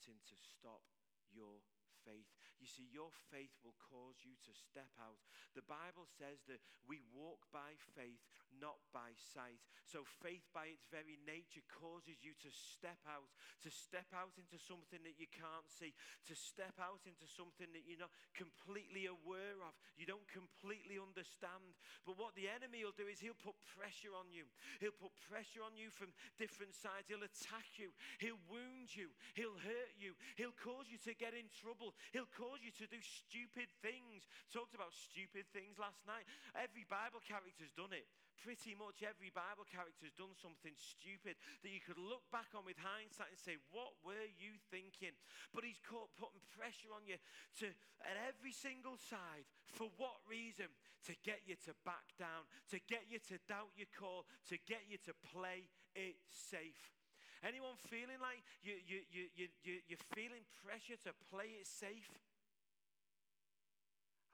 [0.09, 0.81] To stop
[1.29, 1.61] your
[2.01, 2.33] faith.
[2.57, 5.21] You see, your faith will cause you to step out.
[5.53, 8.25] The Bible says that we walk by faith,
[8.57, 9.61] not by sight.
[9.85, 13.29] So, faith by its very nature causes you to step out,
[13.65, 15.97] to step out into something that you can't see,
[16.29, 21.73] to step out into something that you're not completely aware of, you don't completely understand.
[22.05, 24.45] But what the enemy will do is he'll put pressure on you.
[24.77, 27.09] He'll put pressure on you from different sides.
[27.09, 31.49] He'll attack you, he'll wound you, he'll hurt you, he'll cause you to get in
[31.49, 34.29] trouble, he'll cause you to do stupid things.
[34.53, 36.29] Talked about stupid things last night.
[36.53, 38.05] Every Bible character's done it.
[38.39, 42.63] Pretty much every Bible character has done something stupid that you could look back on
[42.63, 45.11] with hindsight and say, What were you thinking?
[45.51, 47.19] But he's caught putting pressure on you
[47.59, 47.67] to
[48.07, 49.43] at every single side.
[49.75, 50.71] For what reason?
[51.07, 54.83] To get you to back down, to get you to doubt your call, to get
[54.87, 56.95] you to play it safe.
[57.39, 62.11] Anyone feeling like you, you, you, you, you, you're feeling pressure to play it safe?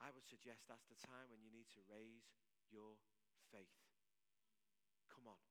[0.02, 2.26] I would suggest that's the time when you need to raise
[2.74, 2.98] your
[3.54, 3.85] faith.
[5.26, 5.42] Come on.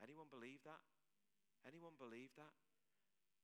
[0.00, 0.80] Anyone believe that?
[1.68, 2.56] Anyone believe that?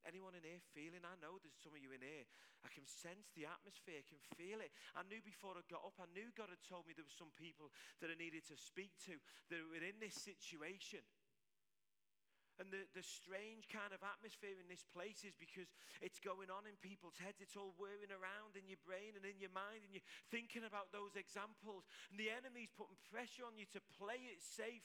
[0.09, 1.05] Anyone in here feeling?
[1.05, 2.25] I know there's some of you in here.
[2.65, 4.73] I can sense the atmosphere, I can feel it.
[4.97, 7.37] I knew before I got up, I knew God had told me there were some
[7.37, 7.69] people
[8.01, 9.21] that I needed to speak to
[9.53, 11.05] that were in this situation.
[12.57, 15.69] And the, the strange kind of atmosphere in this place is because
[16.05, 17.41] it's going on in people's heads.
[17.41, 20.93] It's all whirring around in your brain and in your mind, and you're thinking about
[20.93, 21.89] those examples.
[22.13, 24.85] And the enemy's putting pressure on you to play it safe.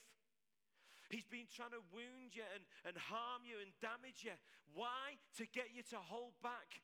[1.08, 4.34] He's been trying to wound you and, and harm you and damage you.
[4.74, 5.20] Why?
[5.38, 6.82] To get you to hold back,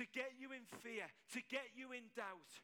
[0.00, 2.62] to get you in fear, to get you in doubt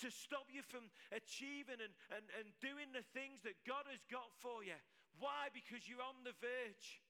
[0.00, 4.32] to stop you from achieving and, and, and doing the things that God has got
[4.40, 4.76] for you.
[5.20, 5.52] Why?
[5.52, 7.04] Because you're on the verge.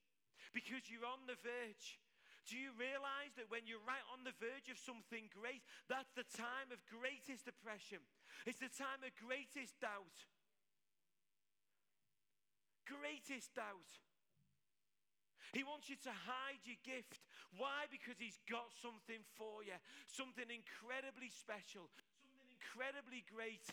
[0.50, 2.02] Because you're on the verge.
[2.50, 6.26] Do you realize that when you're right on the verge of something great, that's the
[6.34, 8.02] time of greatest depression?
[8.42, 10.26] It's the time of greatest doubt.
[12.90, 13.90] Greatest doubt.
[15.55, 17.22] He wants you to hide your gift.
[17.59, 17.87] Why?
[17.90, 19.74] Because he's got something for you,
[20.07, 21.90] something incredibly special,
[22.22, 23.66] something incredibly great.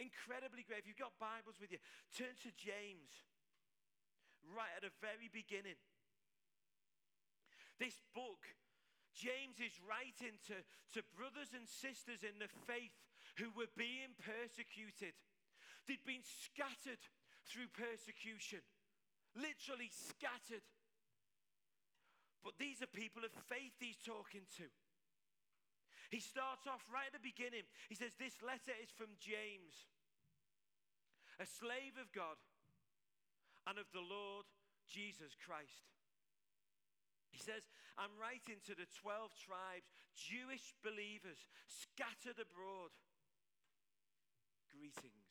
[0.00, 0.84] Incredibly great.
[0.84, 1.80] If you've got Bibles with you,
[2.14, 3.10] turn to James
[4.54, 5.76] right at the very beginning.
[7.76, 8.48] This book,
[9.12, 10.56] James is writing to,
[10.96, 12.94] to brothers and sisters in the faith
[13.36, 15.14] who were being persecuted.
[15.86, 17.00] They'd been scattered
[17.48, 18.60] through persecution,
[19.32, 20.64] literally scattered.
[22.44, 24.68] But these are people of faith he's talking to.
[26.08, 27.68] He starts off right at the beginning.
[27.88, 29.88] He says, This letter is from James,
[31.36, 32.40] a slave of God
[33.68, 34.48] and of the Lord
[34.88, 35.84] Jesus Christ.
[37.28, 37.68] He says,
[38.00, 42.96] I'm writing to the 12 tribes, Jewish believers scattered abroad.
[44.72, 45.27] Greetings.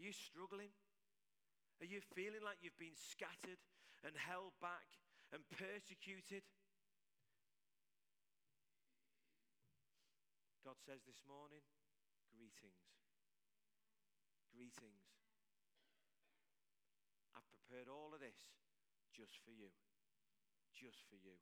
[0.00, 0.72] Are you struggling?
[1.84, 3.60] Are you feeling like you've been scattered
[4.00, 4.88] and held back
[5.28, 6.40] and persecuted?
[10.64, 11.60] God says this morning,
[12.32, 12.80] greetings.
[14.48, 15.04] Greetings.
[17.36, 18.40] I've prepared all of this
[19.12, 19.68] just for you.
[20.72, 21.36] Just for you.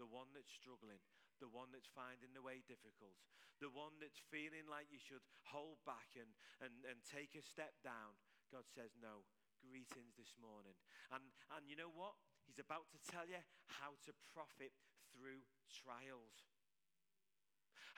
[0.00, 1.04] The one that's struggling,
[1.38, 3.16] the one that's finding the way difficult,
[3.62, 6.30] the one that's feeling like you should hold back and,
[6.62, 8.18] and, and take a step down.
[8.50, 9.26] God says, No,
[9.62, 10.78] greetings this morning.
[11.10, 11.24] And,
[11.54, 12.18] and you know what?
[12.46, 13.42] He's about to tell you
[13.80, 14.72] how to profit
[15.10, 16.48] through trials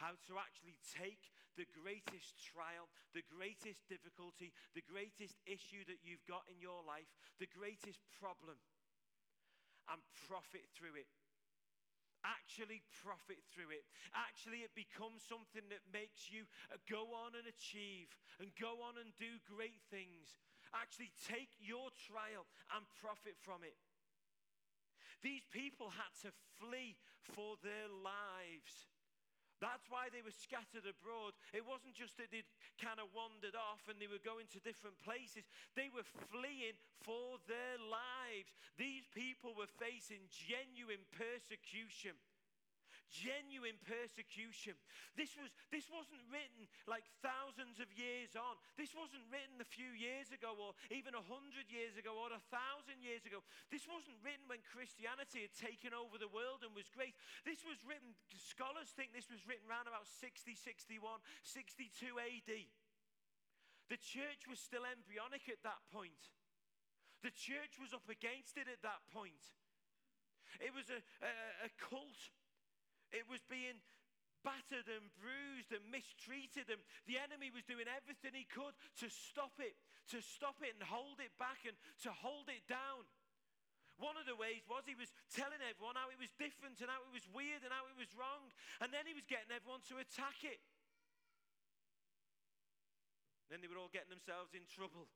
[0.00, 1.28] how to actually take
[1.60, 7.12] the greatest trial, the greatest difficulty, the greatest issue that you've got in your life,
[7.36, 8.56] the greatest problem,
[9.92, 11.04] and profit through it.
[12.20, 13.88] Actually, profit through it.
[14.12, 19.00] Actually, it becomes something that makes you uh, go on and achieve and go on
[19.00, 20.36] and do great things.
[20.76, 22.44] Actually, take your trial
[22.76, 23.76] and profit from it.
[25.24, 28.88] These people had to flee for their lives.
[29.60, 31.36] That's why they were scattered abroad.
[31.52, 32.48] It wasn't just that they'd
[32.80, 35.44] kind of wandered off and they were going to different places,
[35.76, 38.56] they were fleeing for their lives.
[38.80, 42.16] These people were facing genuine persecution
[43.10, 44.78] genuine persecution.
[45.18, 48.56] This, was, this wasn't written like thousands of years on.
[48.78, 52.42] This wasn't written a few years ago or even a hundred years ago or a
[52.48, 53.42] thousand years ago.
[53.68, 57.18] This wasn't written when Christianity had taken over the world and was great.
[57.42, 62.52] This was written, scholars think this was written around about 60, 61, 62 AD.
[63.90, 66.30] The church was still embryonic at that point.
[67.26, 69.42] The church was up against it at that point.
[70.58, 71.32] It was a, a,
[71.66, 72.30] a cult.
[73.10, 73.82] It was being
[74.40, 78.72] battered and bruised and mistreated, and the enemy was doing everything he could
[79.04, 79.76] to stop it,
[80.14, 83.04] to stop it and hold it back and to hold it down.
[84.00, 87.04] One of the ways was he was telling everyone how it was different and how
[87.04, 88.48] it was weird and how it was wrong,
[88.80, 90.64] and then he was getting everyone to attack it.
[93.52, 95.10] Then they were all getting themselves in trouble.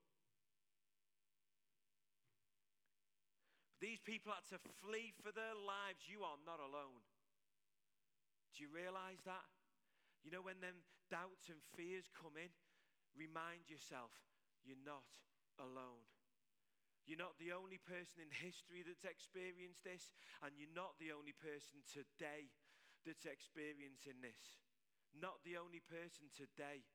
[3.81, 6.05] These people had to flee for their lives.
[6.05, 7.05] You are not alone.
[8.55, 9.51] Do you realize that?
[10.23, 12.55] You know, when them doubts and fears come in,
[13.19, 14.15] remind yourself
[14.63, 15.05] you're not
[15.59, 16.07] alone.
[17.05, 21.37] You're not the only person in history that's experienced this, and you're not the only
[21.37, 22.49] person today
[23.05, 24.65] that's experiencing this.
[25.13, 26.89] Not the only person today.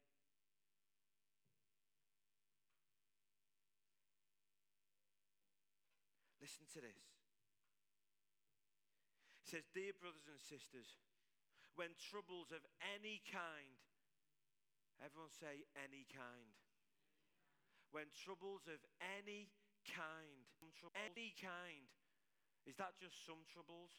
[6.41, 7.06] Listen to this.
[9.38, 10.98] It says, Dear brothers and sisters,
[11.80, 13.80] when troubles of any kind,
[15.00, 16.52] everyone say any kind.
[17.96, 19.48] When troubles of any
[19.88, 20.44] kind,
[21.08, 21.88] any kind,
[22.68, 23.96] is that just some troubles?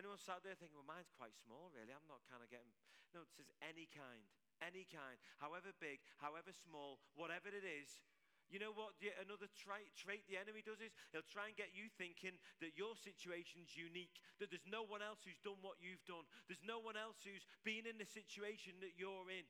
[0.00, 1.92] Anyone sat there thinking, well, mine's quite small, really.
[1.92, 2.72] I'm not kind of getting.
[3.12, 4.24] No, it says any kind,
[4.64, 8.00] any kind, however big, however small, whatever it is,
[8.48, 8.96] you know what?
[9.20, 12.96] Another trait, trait the enemy does is he'll try and get you thinking that your
[12.96, 16.96] situation's unique, that there's no one else who's done what you've done, there's no one
[16.96, 19.44] else who's been in the situation that you're in.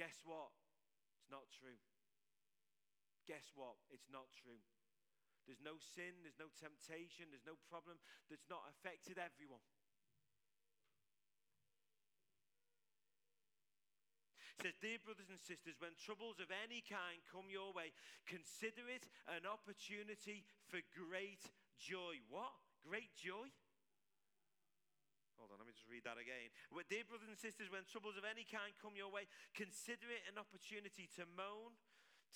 [0.00, 0.52] Guess what?
[1.20, 1.76] It's not true.
[3.28, 3.76] Guess what?
[3.92, 4.64] It's not true.
[5.46, 7.98] There's no sin, there's no temptation, there's no problem
[8.30, 9.62] that's not affected everyone.
[14.60, 17.94] Says, Dear brothers and sisters, when troubles of any kind come your way,
[18.28, 21.46] consider it an opportunity for great
[21.78, 22.20] joy.
[22.28, 22.52] What?
[22.82, 23.48] Great joy?
[25.42, 26.54] Hold on, let me just read that again.
[26.86, 29.26] Dear brothers and sisters, when troubles of any kind come your way,
[29.58, 31.74] consider it an opportunity to moan,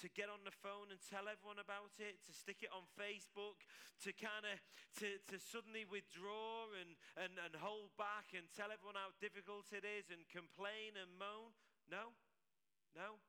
[0.03, 3.63] to get on the phone and tell everyone about it, to stick it on Facebook,
[4.03, 4.59] to kind of
[4.99, 9.87] to, to suddenly withdraw and, and, and hold back and tell everyone how difficult it
[9.87, 11.55] is and complain and moan.
[11.87, 12.15] No?
[12.95, 13.23] No?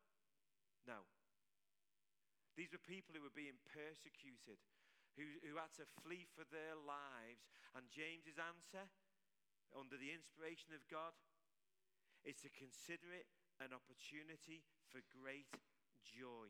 [0.85, 1.05] No.
[2.57, 4.57] These were people who were being persecuted,
[5.13, 7.45] who, who had to flee for their lives.
[7.77, 8.89] And James's answer,
[9.77, 11.13] under the inspiration of God,
[12.25, 13.29] is to consider it
[13.61, 15.53] an opportunity for great
[16.01, 16.49] joy.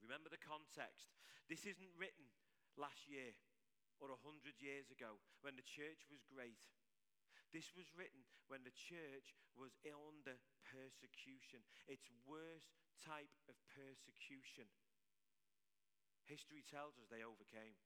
[0.00, 1.12] Remember the context.
[1.52, 2.32] This isn't written
[2.80, 3.36] last year
[3.98, 6.58] or a hundred years ago when the church was great.
[7.50, 10.36] This was written when the church was under
[10.68, 14.68] persecution, its worst type of persecution.
[16.28, 17.80] History tells us they overcame.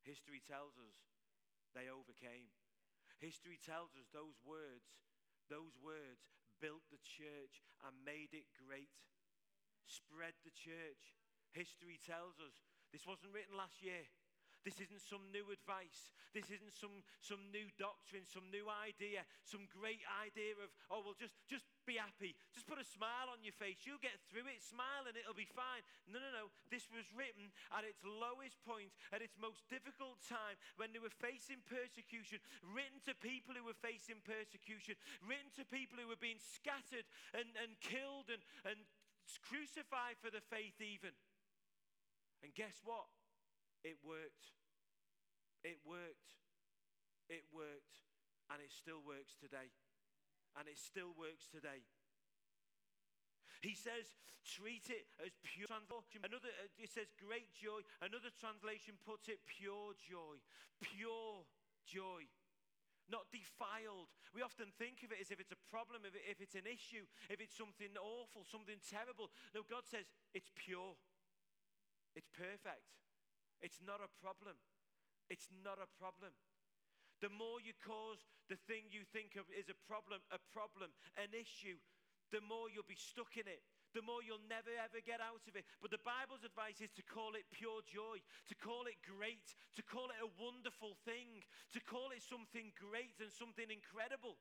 [0.00, 0.96] History tells us
[1.76, 2.48] they overcame.
[3.20, 4.88] History tells us those words,
[5.52, 6.24] those words
[6.62, 8.94] built the church and made it great,
[9.84, 11.12] spread the church.
[11.52, 14.06] History tells us this wasn't written last year.
[14.66, 16.12] This isn't some new advice.
[16.36, 21.16] This isn't some, some new doctrine, some new idea, some great idea of, oh, well,
[21.16, 22.36] just, just be happy.
[22.52, 23.80] Just put a smile on your face.
[23.88, 24.60] You'll get through it.
[24.60, 25.80] Smile and it'll be fine.
[26.04, 26.44] No, no, no.
[26.68, 31.16] This was written at its lowest point, at its most difficult time, when they were
[31.16, 36.42] facing persecution, written to people who were facing persecution, written to people who were being
[36.42, 38.84] scattered and, and killed and, and
[39.48, 41.16] crucified for the faith, even.
[42.42, 43.06] And guess what?
[43.84, 44.54] It worked.
[45.64, 46.34] It worked.
[47.28, 48.04] It worked.
[48.50, 49.70] And it still works today.
[50.56, 51.84] And it still works today.
[53.60, 54.14] He says,
[54.46, 55.66] treat it as pure.
[56.22, 57.82] Another, uh, it says great joy.
[57.98, 60.38] Another translation puts it pure joy.
[60.78, 61.44] Pure
[61.84, 62.22] joy.
[63.10, 64.12] Not defiled.
[64.36, 67.08] We often think of it as if it's a problem, if, if it's an issue,
[67.32, 69.32] if it's something awful, something terrible.
[69.56, 70.94] No, God says it's pure.
[72.16, 72.88] It's perfect.
[73.60, 74.56] It's not a problem.
[75.28, 76.32] It's not a problem.
[77.20, 81.34] The more you cause the thing you think of is a problem, a problem, an
[81.34, 81.82] issue,
[82.30, 83.64] the more you'll be stuck in it.
[83.96, 85.64] The more you'll never ever get out of it.
[85.80, 89.82] But the Bible's advice is to call it pure joy, to call it great, to
[89.82, 91.40] call it a wonderful thing,
[91.72, 94.36] to call it something great and something incredible.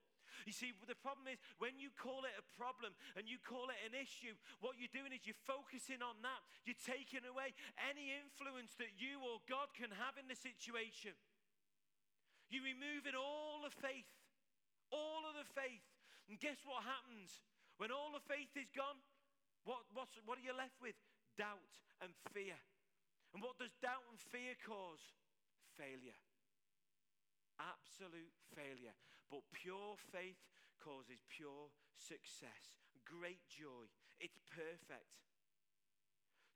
[0.45, 3.79] You see, the problem is when you call it a problem and you call it
[3.87, 6.41] an issue, what you're doing is you're focusing on that.
[6.63, 11.15] You're taking away any influence that you or God can have in the situation.
[12.47, 14.07] You're removing all the faith,
[14.91, 15.83] all of the faith
[16.27, 17.39] And guess what happens?
[17.79, 18.99] When all the faith is gone,
[19.63, 20.95] what, what are you left with?
[21.39, 22.55] Doubt and fear.
[23.31, 25.15] And what does doubt and fear cause?
[25.75, 26.19] Failure.
[27.59, 28.95] Absolute failure.
[29.27, 30.39] But pure faith
[30.79, 32.71] causes pure success,
[33.03, 33.91] great joy.
[34.19, 35.19] It's perfect.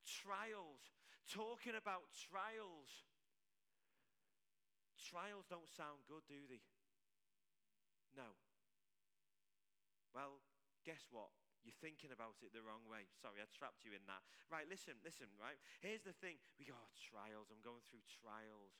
[0.06, 0.82] Trials.
[1.28, 3.06] Talking about trials.
[4.98, 6.62] Trials don't sound good, do they?
[8.16, 8.36] No.
[10.12, 10.40] Well,
[10.84, 11.32] guess what?
[11.62, 13.06] You're thinking about it the wrong way.
[13.22, 14.22] Sorry, I trapped you in that.
[14.50, 15.56] Right, listen, listen, right?
[15.78, 16.42] Here's the thing.
[16.58, 17.54] We go, oh, trials.
[17.54, 18.74] I'm going through trials.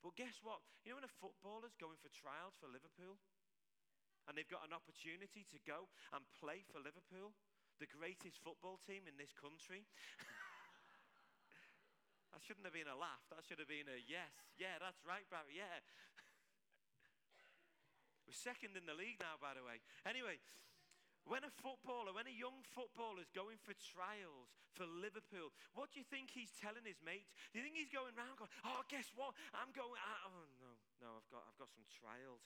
[0.00, 0.64] But guess what?
[0.82, 3.20] You know when a footballer's going for trials for Liverpool?
[4.26, 7.34] And they've got an opportunity to go and play for Liverpool,
[7.82, 9.82] the greatest football team in this country.
[12.30, 13.26] that shouldn't have been a laugh.
[13.34, 14.30] That should have been a yes.
[14.54, 15.58] Yeah, that's right, Barry.
[15.58, 15.66] Yeah.
[18.26, 19.82] We're second in the league now, by the way.
[20.06, 20.38] Anyway,
[21.26, 26.02] when a footballer, when a young footballer is going for trials for Liverpool, what do
[26.02, 27.30] you think he's telling his mates?
[27.54, 29.38] Do you think he's going around going, oh, guess what?
[29.54, 32.42] I'm going, oh, no, no, I've got, I've got some trials.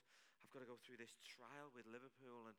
[0.47, 2.47] I've got to go through this trial with Liverpool.
[2.47, 2.55] And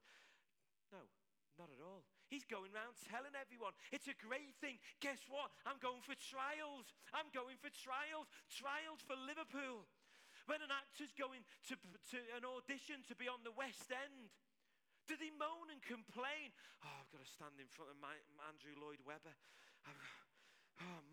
[0.92, 1.08] no,
[1.56, 2.04] not at all.
[2.28, 4.76] He's going around telling everyone, it's a great thing.
[5.00, 5.56] Guess what?
[5.64, 6.92] I'm going for trials.
[7.16, 8.28] I'm going for trials.
[8.52, 9.88] Trials for Liverpool.
[10.52, 14.36] When an actor's going to, to an audition to be on the West End,
[15.08, 16.52] do they moan and complain?
[16.84, 18.20] Oh, I've got to stand in front of my,
[18.52, 19.32] Andrew Lloyd Webber.
[19.88, 20.17] Oh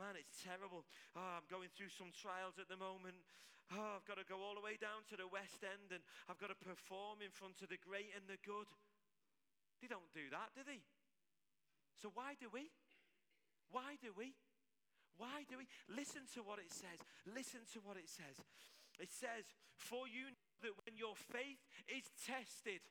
[0.05, 0.84] man, it's terrible.
[1.16, 3.24] Oh, I'm going through some trials at the moment.
[3.72, 6.36] Oh, I've got to go all the way down to the West End and I've
[6.36, 8.68] got to perform in front of the great and the good.
[9.80, 10.84] They don't do that, do they?
[11.96, 12.68] So why do we?
[13.72, 14.36] Why do we?
[15.16, 15.64] Why do we?
[15.88, 17.00] Listen to what it says.
[17.24, 18.36] Listen to what it says.
[19.00, 19.48] It says,
[19.80, 22.84] For you know that when your faith is tested,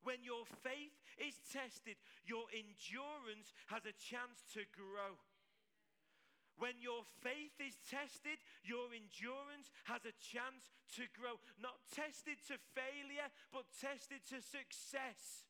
[0.00, 5.20] when your faith is tested, your endurance has a chance to grow.
[6.58, 11.38] When your faith is tested, your endurance has a chance to grow.
[11.62, 15.46] Not tested to failure, but tested to success.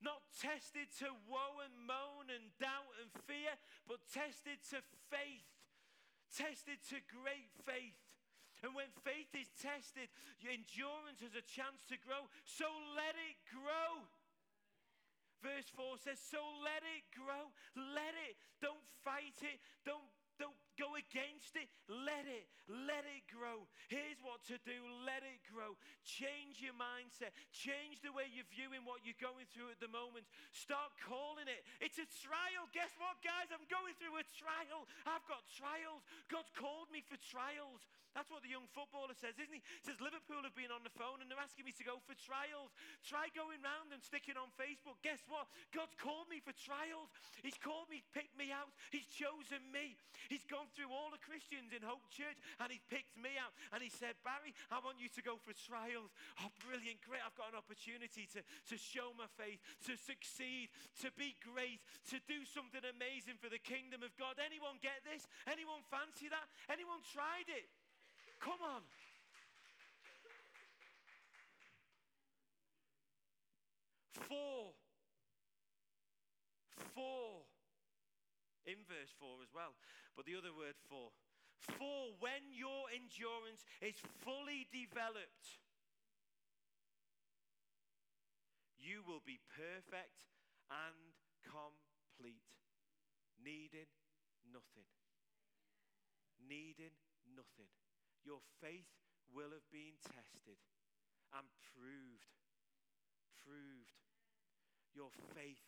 [0.00, 3.52] Not tested to woe and moan and doubt and fear,
[3.84, 4.80] but tested to
[5.12, 5.52] faith.
[6.32, 7.98] Tested to great faith.
[8.62, 10.10] And when faith is tested,
[10.42, 12.26] your endurance has a chance to grow.
[12.42, 12.66] So
[12.98, 14.06] let it grow.
[15.42, 17.54] Verse 4 says, So let it grow.
[17.76, 18.34] Let it.
[18.58, 19.58] Don't fight it.
[19.86, 21.66] Don't, don't go against it.
[21.90, 23.66] Let it, let it grow.
[23.90, 25.74] Here's what to do let it grow.
[26.06, 30.24] Change your mindset, change the way you're viewing what you're going through at the moment.
[30.54, 31.66] Start calling it.
[31.82, 32.70] It's a trial.
[32.70, 33.50] Guess what, guys?
[33.50, 34.86] I'm going through a trial.
[35.02, 36.06] I've got trials.
[36.30, 37.82] God's called me for trials.
[38.16, 39.60] That's what the young footballer says, isn't he?
[39.60, 42.16] he says, Liverpool have been on the phone and they're asking me to go for
[42.16, 42.72] trials.
[43.04, 44.98] Try going round and sticking on Facebook.
[45.04, 45.46] Guess what?
[45.76, 47.12] God's called me for trials.
[47.44, 48.72] He's called me, picked me out.
[48.90, 50.00] He's chosen me.
[50.32, 53.56] He's gone gone through all the Christians in Hope Church and he picked me out
[53.72, 56.12] and he said, Barry, I want you to go for trials.
[56.44, 57.24] Oh, brilliant, great.
[57.24, 59.56] I've got an opportunity to, to show my faith,
[59.88, 60.68] to succeed,
[61.00, 61.80] to be great,
[62.12, 64.36] to do something amazing for the kingdom of God.
[64.36, 65.24] Anyone get this?
[65.48, 66.44] Anyone fancy that?
[66.68, 67.68] Anyone tried it?
[68.44, 68.84] Come on.
[74.28, 74.57] Four.
[78.68, 79.72] In verse 4 as well.
[80.12, 81.08] But the other word for.
[81.80, 85.58] For when your endurance is fully developed,
[88.76, 90.28] you will be perfect
[90.68, 92.44] and complete,
[93.40, 93.88] needing
[94.52, 94.86] nothing.
[96.38, 96.94] Needing
[97.24, 97.72] nothing.
[98.22, 98.92] Your faith
[99.32, 100.60] will have been tested
[101.32, 102.36] and proved.
[103.40, 103.96] Proved.
[104.92, 105.64] Your faith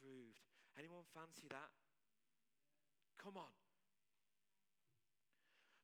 [0.00, 0.40] proved.
[0.80, 1.81] Anyone fancy that?
[3.22, 3.54] Come on.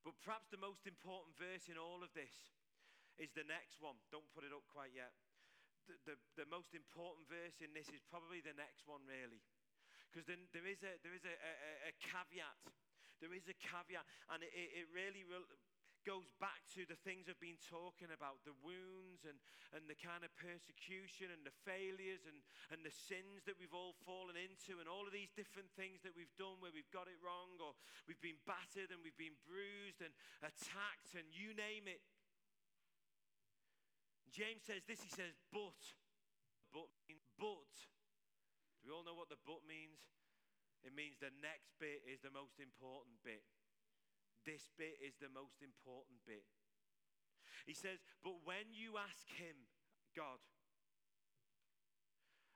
[0.03, 2.35] But perhaps the most important verse in all of this
[3.15, 3.95] is the next one.
[4.11, 5.15] Don't put it up quite yet.
[5.87, 9.39] The, the, the most important verse in this is probably the next one, really.
[10.11, 11.53] Because then there is a, there is a, a,
[11.89, 12.59] a caveat.
[13.23, 14.03] There is a caveat,
[14.35, 15.47] and it, it really re-
[16.07, 16.31] goes
[16.79, 19.35] to the things I've been talking about the wounds and,
[19.75, 22.39] and the kind of persecution and the failures and,
[22.71, 26.15] and the sins that we've all fallen into, and all of these different things that
[26.15, 27.75] we've done where we've got it wrong, or
[28.07, 30.15] we've been battered and we've been bruised and
[30.47, 31.99] attacked, and you name it.
[34.31, 35.83] James says this he says, but.
[36.71, 36.87] But,
[37.43, 37.75] but.
[38.79, 39.99] Do we all know what the but means?
[40.87, 43.43] It means the next bit is the most important bit.
[44.47, 46.47] This bit is the most important bit.
[47.67, 49.57] He says, But when you ask Him,
[50.17, 50.39] God,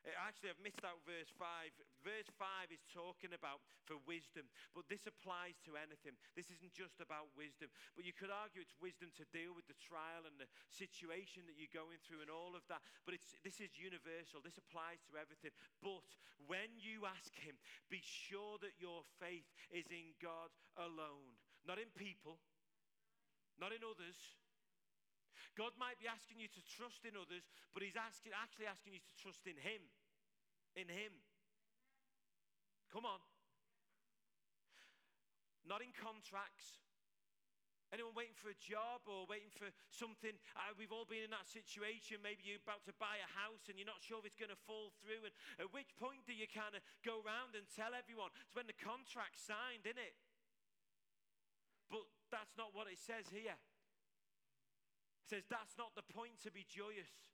[0.02, 1.46] Actually, I've missed out verse 5.
[2.02, 6.18] Verse 5 is talking about for wisdom, but this applies to anything.
[6.34, 9.78] This isn't just about wisdom, but you could argue it's wisdom to deal with the
[9.78, 12.82] trial and the situation that you're going through and all of that.
[13.06, 15.54] But it's, this is universal, this applies to everything.
[15.78, 16.02] But
[16.50, 17.54] when you ask Him,
[17.86, 22.42] be sure that your faith is in God alone, not in people,
[23.54, 24.41] not in others.
[25.56, 29.02] God might be asking you to trust in others, but He's asking, actually asking you
[29.04, 29.82] to trust in Him.
[30.74, 31.12] In Him.
[32.88, 33.20] Come on.
[35.64, 36.82] Not in contracts.
[37.92, 40.32] Anyone waiting for a job or waiting for something?
[40.56, 42.24] Uh, we've all been in that situation.
[42.24, 44.64] Maybe you're about to buy a house and you're not sure if it's going to
[44.64, 45.28] fall through.
[45.28, 48.32] And at which point do you kind of go around and tell everyone?
[48.48, 50.16] It's when the contract's signed, isn't it?
[51.92, 53.60] But that's not what it says here.
[55.26, 57.32] Says that's not the point to be joyous.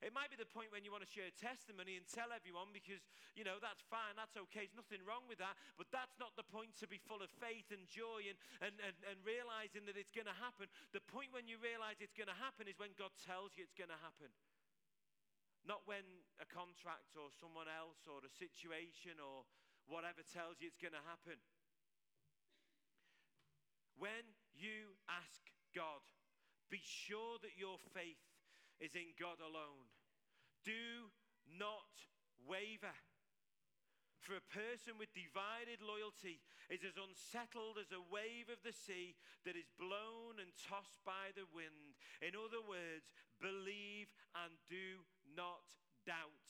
[0.00, 3.04] It might be the point when you want to share testimony and tell everyone because,
[3.36, 5.52] you know, that's fine, that's okay, there's nothing wrong with that.
[5.76, 8.96] But that's not the point to be full of faith and joy and, and, and,
[9.04, 10.72] and realizing that it's going to happen.
[10.96, 13.76] The point when you realize it's going to happen is when God tells you it's
[13.76, 14.32] going to happen.
[15.68, 19.44] Not when a contract or someone else or a situation or
[19.84, 21.36] whatever tells you it's going to happen.
[24.00, 24.24] When
[24.56, 25.44] you ask
[25.76, 26.00] God,
[26.70, 28.22] be sure that your faith
[28.78, 29.90] is in God alone.
[30.64, 31.10] Do
[31.58, 31.92] not
[32.46, 32.94] waver.
[34.20, 39.16] For a person with divided loyalty is as unsettled as a wave of the sea
[39.48, 41.96] that is blown and tossed by the wind.
[42.20, 43.10] In other words,
[43.40, 45.02] believe and do
[45.34, 45.64] not
[46.04, 46.46] doubt.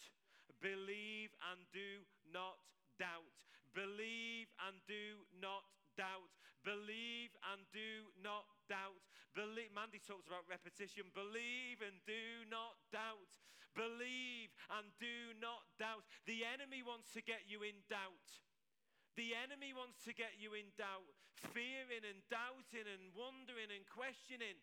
[0.58, 2.58] Believe and do not
[2.98, 3.38] doubt.
[3.72, 5.64] Believe and do not
[5.96, 6.34] doubt.
[6.66, 9.02] Believe and do not doubt.
[9.34, 11.10] Believe, Mandy talks about repetition.
[11.10, 13.34] Believe and do not doubt.
[13.74, 16.06] Believe and do not doubt.
[16.30, 18.46] The enemy wants to get you in doubt.
[19.18, 21.10] The enemy wants to get you in doubt,
[21.50, 24.58] fearing and doubting and wondering and questioning.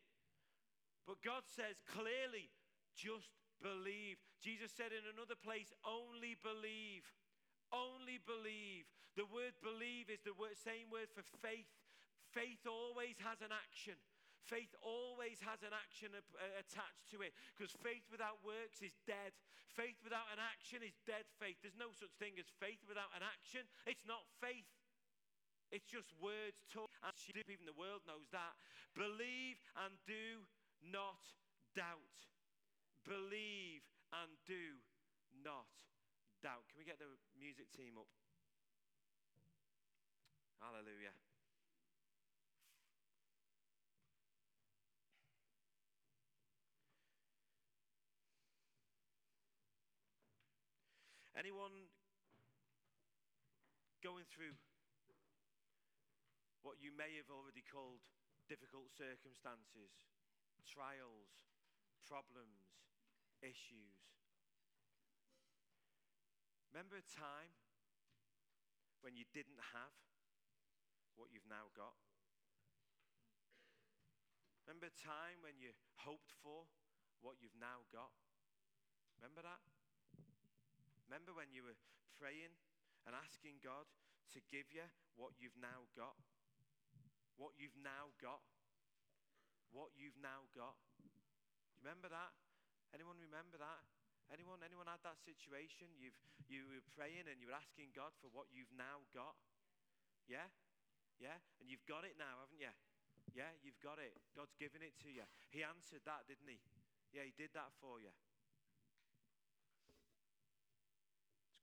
[1.03, 2.51] But God says clearly,
[2.95, 4.19] just believe.
[4.39, 7.07] Jesus said in another place, only believe.
[7.71, 8.87] Only believe.
[9.19, 11.67] The word believe is the word, same word for faith.
[12.37, 13.97] Faith always has an action.
[14.45, 16.21] Faith always has an action uh,
[16.61, 19.33] attached to it because faith without works is dead.
[19.73, 21.57] Faith without an action is dead faith.
[21.65, 23.65] There's no such thing as faith without an action.
[23.89, 24.69] It's not faith.
[25.73, 26.93] It's just words talk.
[27.01, 27.17] And
[27.49, 28.53] even the world knows that.
[28.93, 30.45] Believe and do
[30.85, 31.25] not
[31.73, 32.21] doubt.
[33.01, 33.81] Believe
[34.13, 34.77] and do
[35.41, 35.73] not
[36.45, 36.69] doubt.
[36.69, 38.07] Can we get the music team up?
[40.61, 41.17] Hallelujah.
[51.37, 51.85] Anyone
[54.01, 54.57] going through
[56.65, 58.01] what you may have already called
[58.49, 59.93] difficult circumstances,
[60.65, 61.29] trials,
[62.09, 62.81] problems,
[63.45, 64.01] issues?
[66.73, 67.53] Remember a time
[69.05, 69.93] when you didn't have
[71.21, 72.01] what you've now got?
[74.65, 75.69] Remember a time when you
[76.01, 76.65] hoped for
[77.21, 78.09] what you've now got?
[79.21, 79.76] Remember that?
[81.07, 81.79] Remember when you were
[82.19, 82.51] praying
[83.07, 83.87] and asking God
[84.35, 84.83] to give you
[85.15, 86.19] what you've now got?
[87.39, 88.43] What you've now got?
[89.71, 90.75] What you've now got?
[91.71, 92.35] You remember that?
[92.91, 93.87] Anyone remember that?
[94.27, 95.87] Anyone, anyone had that situation?
[95.95, 96.19] You've,
[96.51, 99.39] you were praying and you were asking God for what you've now got?
[100.27, 100.51] Yeah?
[101.23, 101.39] Yeah?
[101.63, 102.73] And you've got it now, haven't you?
[103.31, 104.17] Yeah, you've got it.
[104.35, 105.23] God's given it to you.
[105.53, 106.59] He answered that, didn't he?
[107.15, 108.11] Yeah, he did that for you.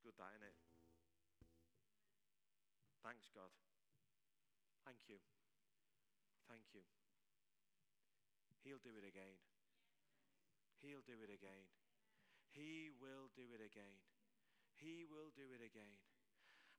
[0.05, 0.59] Good, that, isn't it?
[3.00, 3.48] Thanks, God.
[4.84, 5.16] Thank you.
[6.44, 6.84] Thank you.
[8.61, 9.40] He'll do it again.
[10.84, 11.64] He'll do it again.
[12.52, 13.96] He will do it again.
[14.76, 15.96] He will do it again.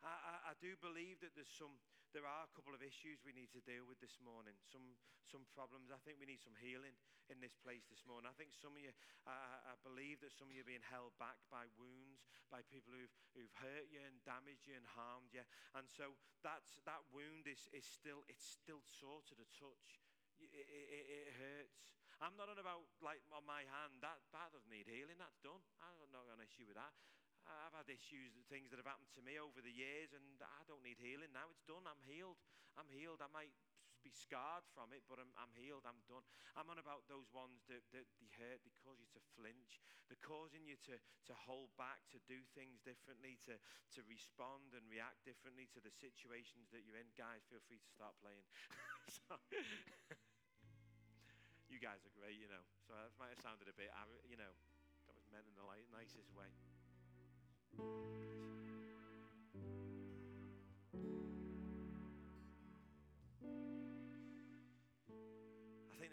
[0.05, 1.81] I, I, I, do believe that there's some,
[2.15, 4.55] there are a couple of issues we need to deal with this morning.
[4.71, 4.95] Some,
[5.27, 5.91] some problems.
[5.91, 6.95] I think we need some healing
[7.27, 8.31] in this place this morning.
[8.31, 8.95] I think some of you,
[9.27, 12.95] I, I believe that some of you are being held back by wounds, by people
[12.95, 15.43] who've, who've hurt you and damaged you and harmed you.
[15.75, 19.99] And so that's, that wound is, is still, it's still sore to the touch.
[20.39, 21.83] It, it, it, hurts.
[22.23, 23.99] I'm not on about like on my hand.
[23.99, 25.19] That that doesn't need healing.
[25.19, 25.63] That's done.
[25.83, 26.91] I've not got an issue with that.
[27.45, 30.81] I've had issues, things that have happened to me over the years, and I don't
[30.81, 31.49] need healing now.
[31.53, 31.85] It's done.
[31.85, 32.41] I'm healed.
[32.73, 33.21] I'm healed.
[33.21, 33.53] I might
[34.05, 35.81] be scarred from it, but I'm, I'm healed.
[35.89, 36.21] I'm done.
[36.53, 38.61] I'm on about those ones that, that they hurt.
[38.61, 39.81] They cause you to flinch.
[40.05, 44.85] They're causing you to, to hold back, to do things differently, to, to respond and
[44.85, 47.09] react differently to the situations that you're in.
[47.17, 48.45] Guys, feel free to start playing.
[51.73, 52.61] you guys are great, you know.
[52.85, 53.89] So that might have sounded a bit,
[54.29, 54.53] you know,
[55.09, 56.53] that was meant in the nicest way.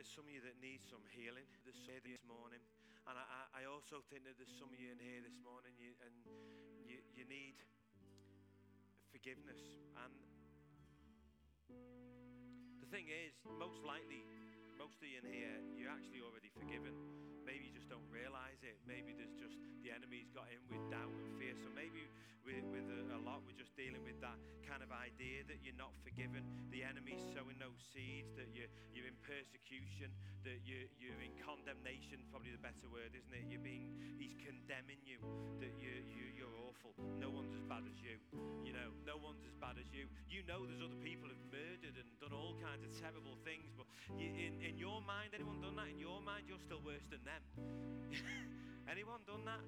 [0.02, 2.58] There's some of you that need some healing this, this morning.
[3.06, 5.94] And I, I also think that there's some of you in here this morning you,
[6.02, 6.10] and
[6.90, 7.54] you, you need
[9.14, 9.62] forgiveness.
[9.94, 10.10] And
[12.82, 14.26] the thing is, most likely,
[14.74, 16.98] most of you in here, you're actually already forgiven.
[17.44, 18.78] Maybe you just don't realize it.
[18.86, 21.54] Maybe there's just the enemy's got in with doubt and fear.
[21.58, 22.06] So maybe
[22.42, 25.78] with, with a, a, lot, we're just dealing with that kind of idea that you're
[25.78, 26.42] not forgiven.
[26.74, 30.10] The enemy's sowing those seeds, that you're, you're in persecution,
[30.42, 33.46] that you, you're in condemnation, probably the better word, isn't it?
[33.46, 35.22] You're being, he's condemning you,
[35.62, 36.94] that you, you, you're awful.
[37.18, 38.18] No one's as bad as you.
[38.66, 40.10] You know, no one's as bad as you.
[40.26, 43.86] You know there's other people who've murdered and done all kinds of terrible things, but
[44.18, 45.94] you, in, in your mind, anyone done that?
[45.94, 47.42] In your mind, you're still worse than them.
[48.92, 49.64] anyone done that?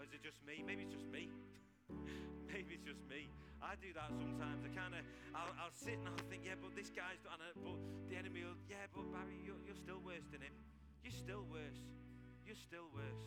[0.00, 0.64] Or is it just me?
[0.64, 1.28] Maybe it's just me.
[2.52, 3.28] Maybe it's just me.
[3.60, 4.64] I do that sometimes.
[4.64, 5.04] I kind of,
[5.36, 7.52] I'll, I'll, sit and I'll think, yeah, but this guy's done it.
[7.60, 7.76] But
[8.08, 10.56] the enemy will, yeah, but Barry, you're, you're still worse than him.
[11.04, 11.84] You're still worse.
[12.48, 13.20] You're still worse.